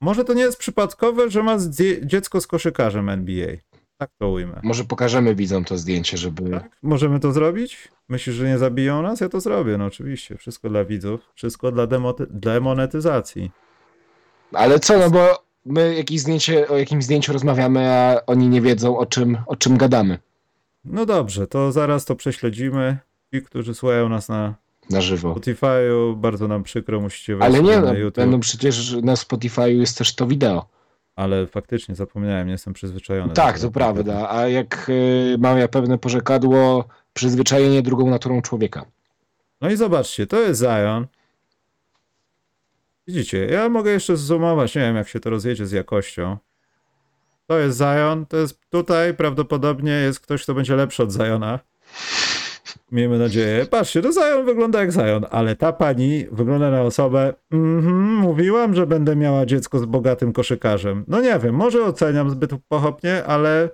[0.00, 1.56] może to nie jest przypadkowe, że ma
[2.02, 3.56] dziecko z koszykarzem NBA.
[3.96, 4.60] Tak to ujmę.
[4.62, 6.50] Może pokażemy widzom to zdjęcie, żeby...
[6.50, 6.78] Tak?
[6.82, 7.88] Możemy to zrobić?
[8.08, 9.20] Myślisz, że nie zabiją nas?
[9.20, 10.36] Ja to zrobię, no oczywiście.
[10.36, 11.86] Wszystko dla widzów, wszystko dla
[12.30, 13.50] demonetyzacji.
[14.52, 18.98] Ale co, no bo my jakieś zdjęcie, o jakimś zdjęciu rozmawiamy, a oni nie wiedzą
[18.98, 20.18] o czym, o czym gadamy
[20.84, 22.98] No dobrze, to zaraz to prześledzimy.
[23.34, 24.54] Ci, którzy słuchają nas na
[24.90, 25.34] na żywo.
[25.34, 28.16] Spotify'u, bardzo nam przykro, musicie wejść Ale nie, na no, YouTube.
[28.16, 30.66] będą przecież na Spotify jest też to wideo.
[31.16, 33.32] Ale faktycznie zapomniałem, nie jestem przyzwyczajony.
[33.32, 34.30] Tak, to prawda.
[34.30, 38.84] A jak y, mam ja pewne porzekadło, przyzwyczajenie drugą naturą człowieka.
[39.60, 41.06] No i zobaczcie, to jest Zion.
[43.06, 46.36] Widzicie, ja mogę jeszcze zoomować, nie wiem jak się to rozjedzie z jakością.
[47.46, 51.58] To jest Zion, to jest tutaj prawdopodobnie jest ktoś, kto będzie lepszy od Ziona.
[52.92, 53.66] Miejmy nadzieję.
[53.66, 57.34] Patrzcie, to Zion wygląda jak Zion, ale ta pani wygląda na osobę.
[57.50, 61.04] Mhm, mówiłam, że będę miała dziecko z bogatym koszykarzem.
[61.08, 63.68] No nie wiem, może oceniam zbyt pochopnie, ale.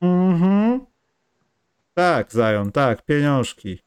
[0.00, 0.80] Mhm.
[1.94, 3.78] Tak, Zion, tak, pieniążki.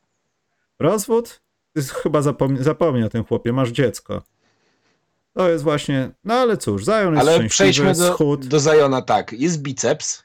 [0.80, 1.42] Rozwód?
[1.74, 4.22] Ty chyba zapomni, zapomnij o tym chłopie, masz dziecko.
[5.34, 8.46] To jest właśnie, no ale cóż, Zion jest Ale przejdźmy do, schód.
[8.46, 9.34] do Zajona tak.
[9.34, 10.24] Jest biceps,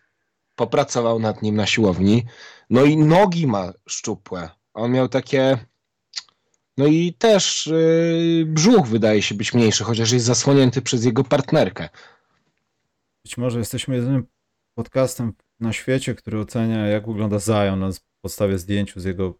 [0.56, 2.24] popracował nad nim na siłowni,
[2.72, 4.50] no i nogi ma szczupłe.
[4.74, 5.58] On miał takie...
[6.76, 11.88] No i też yy, brzuch wydaje się być mniejszy, chociaż jest zasłonięty przez jego partnerkę.
[13.24, 14.26] Być może jesteśmy jedynym
[14.74, 19.34] podcastem na świecie, który ocenia, jak wygląda Zion na podstawie zdjęciu z jego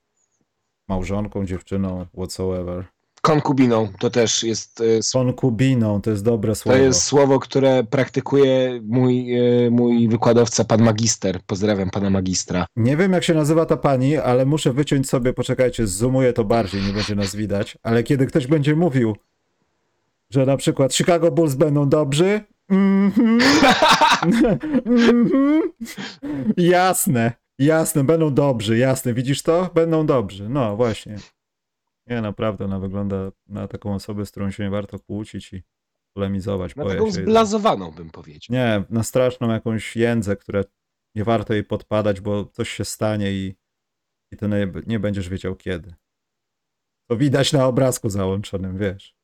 [0.89, 2.92] małżonką, dziewczyną, whatsoever.
[3.23, 6.79] Konkubiną to też jest yy, Konkubiną, to jest dobre To słowo.
[6.79, 11.41] jest słowo, które praktykuje mój, e, mój wykładowca, pan magister.
[11.47, 12.67] Pozdrawiam pana magistra.
[12.77, 16.83] Nie wiem, jak się nazywa ta pani, ale muszę wyciąć sobie, poczekajcie, zoomuję to bardziej,
[16.83, 19.17] nie będzie nas widać, ale kiedy ktoś będzie mówił,
[20.31, 23.39] że na przykład Chicago Bulls będą dobrzy, mhm,
[24.87, 25.63] mhm,
[26.57, 29.71] jasne, jasne, będą dobrzy, jasne, widzisz to?
[29.75, 31.17] Będą dobrzy, no właśnie.
[32.07, 35.63] Nie, naprawdę, ona wygląda na taką osobę, z którą się nie warto kłócić i
[36.17, 36.77] polemizować.
[36.77, 38.57] Na taką zblazowaną bym powiedział.
[38.57, 40.65] Nie, na straszną jakąś jędzę, które
[41.15, 43.55] nie warto jej podpadać, bo coś się stanie i,
[44.33, 45.95] i ty nie, nie będziesz wiedział kiedy.
[47.11, 49.17] To widać na obrazku załączonym, wiesz.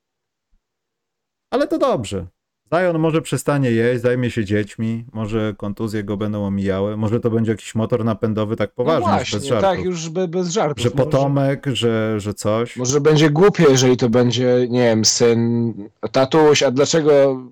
[1.53, 2.27] Ale to dobrze.
[2.75, 7.51] Zion może przestanie jeść, zajmie się dziećmi, może kontuzje go będą omijały, może to będzie
[7.51, 9.71] jakiś motor napędowy tak poważny, no właśnie, bez żartów.
[9.71, 10.83] tak, już be, bez żartów.
[10.83, 12.77] Że Może- potomek, że, że coś.
[12.77, 15.75] Może będzie głupie, jeżeli to będzie, nie wiem, syn,
[16.13, 17.43] tatuś, a dlaczego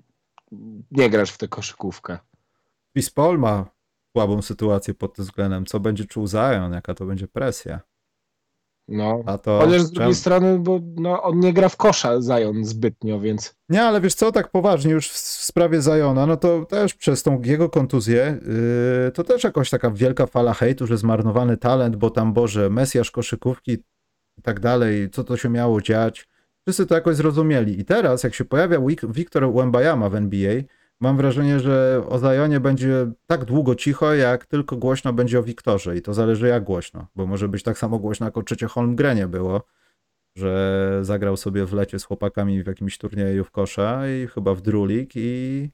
[0.91, 2.17] nie grasz w tę koszykówkę?
[3.15, 3.65] Paul ma
[4.11, 5.65] słabą sytuację pod tym względem.
[5.65, 7.79] Co będzie czuł Zion, jaka to będzie presja.
[8.87, 9.23] No.
[9.25, 13.19] A to Chociaż z drugiej strony, bo no, on nie gra w kosza Zion zbytnio,
[13.19, 17.23] więc Nie, ale wiesz co, tak poważnie już w, sprawie Zajona, no to też przez
[17.23, 18.39] tą jego kontuzję,
[19.05, 23.11] yy, to też jakoś taka wielka fala hejtu, że zmarnowany talent, bo tam, Boże, Mesjasz
[23.11, 23.71] koszykówki
[24.37, 26.27] i tak dalej, co to się miało dziać.
[26.67, 27.79] Wszyscy to jakoś zrozumieli.
[27.79, 30.61] I teraz, jak się pojawia Wik- Wiktor Wembanyama w NBA,
[30.99, 35.97] mam wrażenie, że o Zajonie będzie tak długo cicho, jak tylko głośno będzie o Wiktorze.
[35.97, 39.27] I to zależy jak głośno, bo może być tak samo głośno, jak o trzecie Holmgrenie
[39.27, 39.61] było
[40.37, 44.61] że zagrał sobie w lecie z chłopakami w jakimś turnieju w kosza i chyba w
[44.61, 45.69] drulik i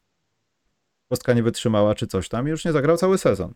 [1.10, 3.54] kostka nie wytrzymała czy coś tam i już nie zagrał cały sezon.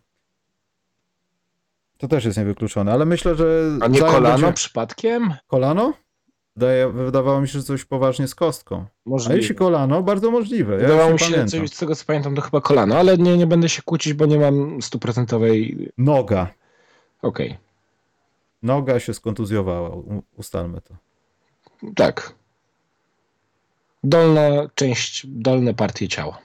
[1.98, 3.78] To też jest niewykluczone, ale myślę, że...
[3.80, 5.34] a nie Zion kolano będzie- przypadkiem?
[5.46, 5.92] Kolano?
[6.58, 8.76] Wydaje, wydawało mi się, że coś poważnie z kostką.
[8.76, 9.36] A Możliwe.
[9.36, 10.74] jeśli kolano, bardzo możliwe.
[10.74, 11.48] Ja Wydawało mi się, pamiętam.
[11.60, 14.26] coś, z tego co pamiętam, to chyba kolano, ale nie, nie będę się kłócić, bo
[14.26, 15.88] nie mam stuprocentowej...
[15.98, 16.48] Noga.
[17.22, 17.56] Okej,
[18.62, 19.90] Noga się skontuzjowała,
[20.36, 20.94] ustalmy to.
[21.96, 22.34] tak.
[24.04, 24.42] Dolna
[24.74, 26.38] część, dolne partie ciała.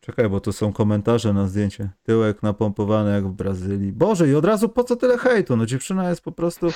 [0.00, 1.90] Czekaj, bo tu są komentarze na zdjęcie.
[2.02, 3.92] Tyłek napompowany jak w Brazylii.
[3.92, 5.56] Boże, i od razu po co tyle hejtu?
[5.56, 6.66] No dziewczyna jest po prostu...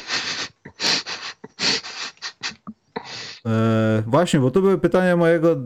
[3.47, 5.57] E, właśnie, bo tu były pytania mojego, e,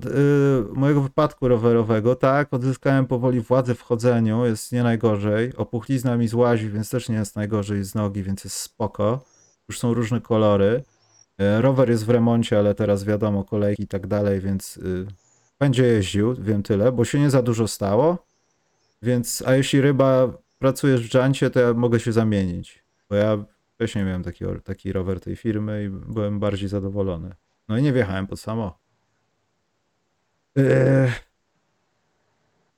[0.72, 2.16] mojego wypadku rowerowego.
[2.16, 5.56] Tak, odzyskałem powoli władzę w chodzeniu, jest nie najgorzej.
[5.56, 9.24] Opuchlizna mi złazi, więc też nie jest najgorzej z nogi, więc jest spoko.
[9.68, 10.82] Już są różne kolory.
[11.38, 15.06] E, rower jest w remoncie, ale teraz wiadomo, kolejki i tak dalej, więc y,
[15.60, 18.26] będzie jeździł, wiem tyle, bo się nie za dużo stało.
[19.02, 22.84] Więc, a jeśli ryba pracujesz w Jancie, to ja mogę się zamienić.
[23.10, 27.34] Bo ja wcześniej miałem taki, taki rower tej firmy i byłem bardziej zadowolony.
[27.68, 28.78] No i nie wjechałem pod samo.
[30.56, 31.12] Eee,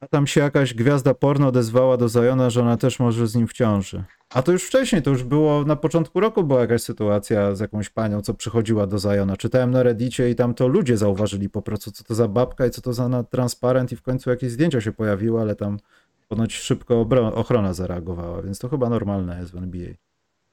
[0.01, 3.47] a tam się jakaś gwiazda porno odezwała do Zajona, że ona też może z nim
[3.49, 4.05] w ciąży.
[4.31, 7.89] A to już wcześniej, to już było, na początku roku była jakaś sytuacja z jakąś
[7.91, 9.37] panią, co przychodziła do Zajona.
[9.37, 12.71] Czytałem na Reddicie i tam to ludzie zauważyli po prostu, co to za babka i
[12.71, 15.79] co to za na- transparent i w końcu jakieś zdjęcia się pojawiły, ale tam
[16.29, 17.01] ponoć szybko
[17.35, 19.89] ochrona zareagowała, więc to chyba normalne jest w NBA.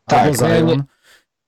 [0.05, 0.67] Tak, Albo ja Zion.
[0.67, 0.83] nie-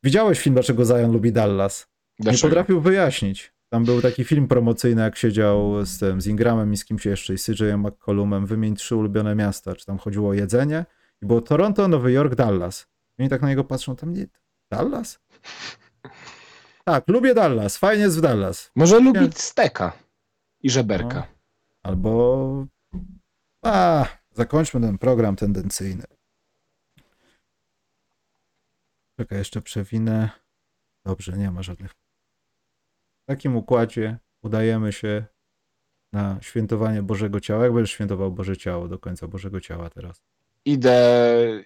[0.03, 1.87] Widziałeś film, dlaczego Zion lubi Dallas?
[2.19, 2.49] Nie Dlaczego?
[2.49, 3.53] potrafił wyjaśnić.
[3.69, 7.33] Tam był taki film promocyjny, jak siedział z tym, z Ingramem i z kimś jeszcze,
[7.33, 10.85] i z CJ'em McCollumem, wymień trzy ulubione miasta, czy tam chodziło o jedzenie
[11.21, 12.87] i było Toronto, Nowy Jork, Dallas.
[13.17, 14.27] I oni tak na niego patrzą, tam nie,
[14.71, 15.19] Dallas?
[16.83, 18.71] Tak, lubię Dallas, fajnie jest w Dallas.
[18.75, 19.93] Może lubić steka
[20.61, 21.27] i żeberka.
[21.83, 22.65] Albo,
[23.65, 26.03] a, zakończmy ten program tendencyjny.
[29.19, 30.29] Czekaj, jeszcze przewinę.
[31.05, 31.96] Dobrze, nie ma żadnych.
[33.27, 35.25] W takim układzie udajemy się
[36.13, 37.63] na świętowanie Bożego Ciała.
[37.63, 40.21] Jak będziesz świętował Boże Ciało do końca Bożego Ciała teraz?
[40.65, 40.99] Idę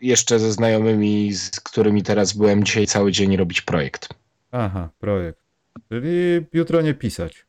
[0.02, 4.14] jeszcze ze znajomymi, z którymi teraz byłem dzisiaj cały dzień robić projekt.
[4.52, 5.40] Aha, projekt.
[5.90, 7.46] Czyli jutro nie pisać.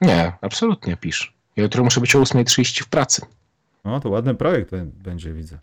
[0.00, 1.34] Nie, absolutnie pisz.
[1.56, 3.22] Jutro muszę być o 8.30 w pracy.
[3.84, 5.58] No, to ładny projekt będzie, widzę.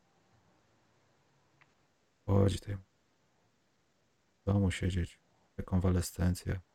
[2.26, 5.20] chodzi tej w domu siedzieć,
[5.57, 6.70] rekonwalescencja.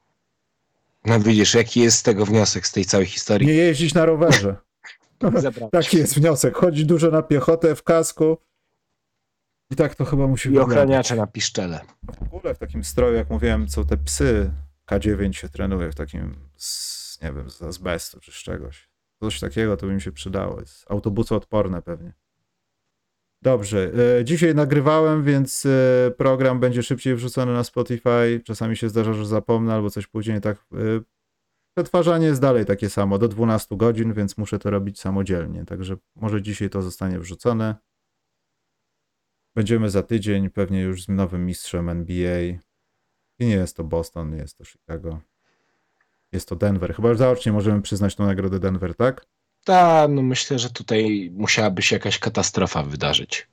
[1.07, 3.47] No widzisz, jaki jest z tego wniosek, z tej całej historii.
[3.49, 4.57] Nie jeździć na rowerze.
[5.37, 5.71] Zabrać.
[5.71, 6.57] Taki jest wniosek.
[6.57, 8.39] Chodzić dużo na piechotę w kasku.
[9.71, 10.77] I tak to chyba musi I wyglądać.
[10.79, 11.81] ochraniacze na piszczele.
[12.31, 14.51] W ogóle w takim stroju, jak mówiłem, co te psy
[14.91, 18.89] K9 się trenuje w takim, z, nie wiem, z azbestu czy z czegoś.
[19.21, 20.61] Coś takiego to by mi się przydało.
[20.61, 22.13] Jest autobusoodporne pewnie.
[23.43, 23.93] Dobrze.
[24.21, 28.41] e, Dzisiaj nagrywałem, więc e, program będzie szybciej wrzucony na Spotify.
[28.45, 30.41] Czasami się zdarza, że zapomnę albo coś później.
[30.41, 30.57] Tak.
[30.73, 31.01] e,
[31.77, 35.65] Przetwarzanie jest dalej takie samo, do 12 godzin, więc muszę to robić samodzielnie.
[35.65, 37.75] Także może dzisiaj to zostanie wrzucone.
[39.55, 42.41] Będziemy za tydzień pewnie już z nowym mistrzem NBA.
[43.39, 45.21] I nie jest to Boston, nie jest to Chicago.
[46.33, 46.95] Jest to Denver.
[46.95, 49.27] Chyba już zaocznie możemy przyznać tą nagrodę Denver, tak?
[49.67, 53.47] Tak, no myślę, że tutaj musiałaby się jakaś katastrofa wydarzyć.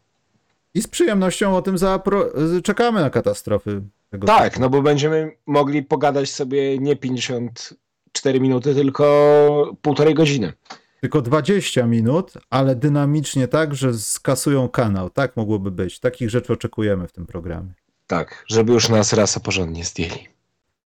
[0.74, 3.82] I z przyjemnością o tym zapro- czekamy na katastrofy.
[4.10, 4.62] Tego Tak, typu.
[4.62, 10.54] no bo będziemy mogli pogadać sobie nie 54 minuty, tylko półtorej godziny.
[11.02, 15.10] Tylko 20 minut, ale dynamicznie tak, że skasują kanał.
[15.10, 16.00] Tak mogłoby być.
[16.00, 17.74] Takich rzeczy oczekujemy w tym programie.
[18.08, 20.28] Tak, żeby już nas raz a porządnie zdjęli.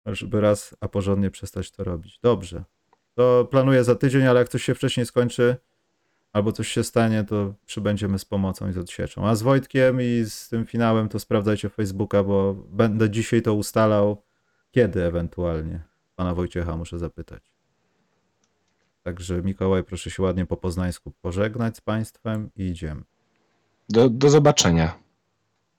[0.05, 2.19] Żeby raz, a porządnie przestać to robić.
[2.23, 2.63] Dobrze.
[3.17, 5.55] To planuję za tydzień, ale jak coś się wcześniej skończy,
[6.33, 9.27] albo coś się stanie, to przybędziemy z pomocą i z odsieczą.
[9.27, 14.23] A z Wojtkiem i z tym finałem to sprawdzajcie Facebooka, bo będę dzisiaj to ustalał,
[14.71, 15.83] kiedy ewentualnie.
[16.15, 17.43] Pana Wojciecha muszę zapytać.
[19.03, 23.01] Także Mikołaj, proszę się ładnie po poznańsku pożegnać z Państwem i idziemy.
[23.89, 24.99] Do, do zobaczenia,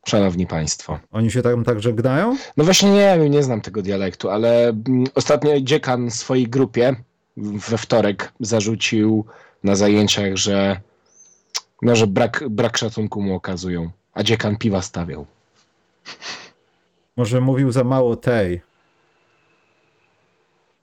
[0.06, 0.98] szanowni państwo.
[1.10, 2.36] Oni się tam tak żegnają?
[2.56, 6.96] No właśnie nie wiem, nie znam tego dialektu, ale mm, ostatnio dziekan swojej grupie
[7.38, 9.24] we wtorek zarzucił
[9.64, 10.80] na zajęciach, że
[11.82, 15.26] no, że brak, brak szacunku mu okazują, a dziekan piwa stawiał.
[17.16, 18.60] Może mówił za mało tej.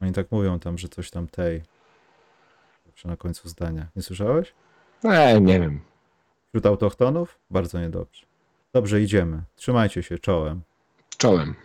[0.01, 1.61] Oni tak mówią tam, że coś tam tej.
[2.85, 3.87] Zawsze na końcu zdania.
[3.95, 4.53] Nie słyszałeś?
[5.03, 5.81] Nie, nie wiem.
[6.47, 7.39] Wśród autochtonów?
[7.49, 8.25] Bardzo niedobrze.
[8.73, 9.41] Dobrze, idziemy.
[9.55, 10.61] Trzymajcie się czołem.
[11.17, 11.55] Czołem.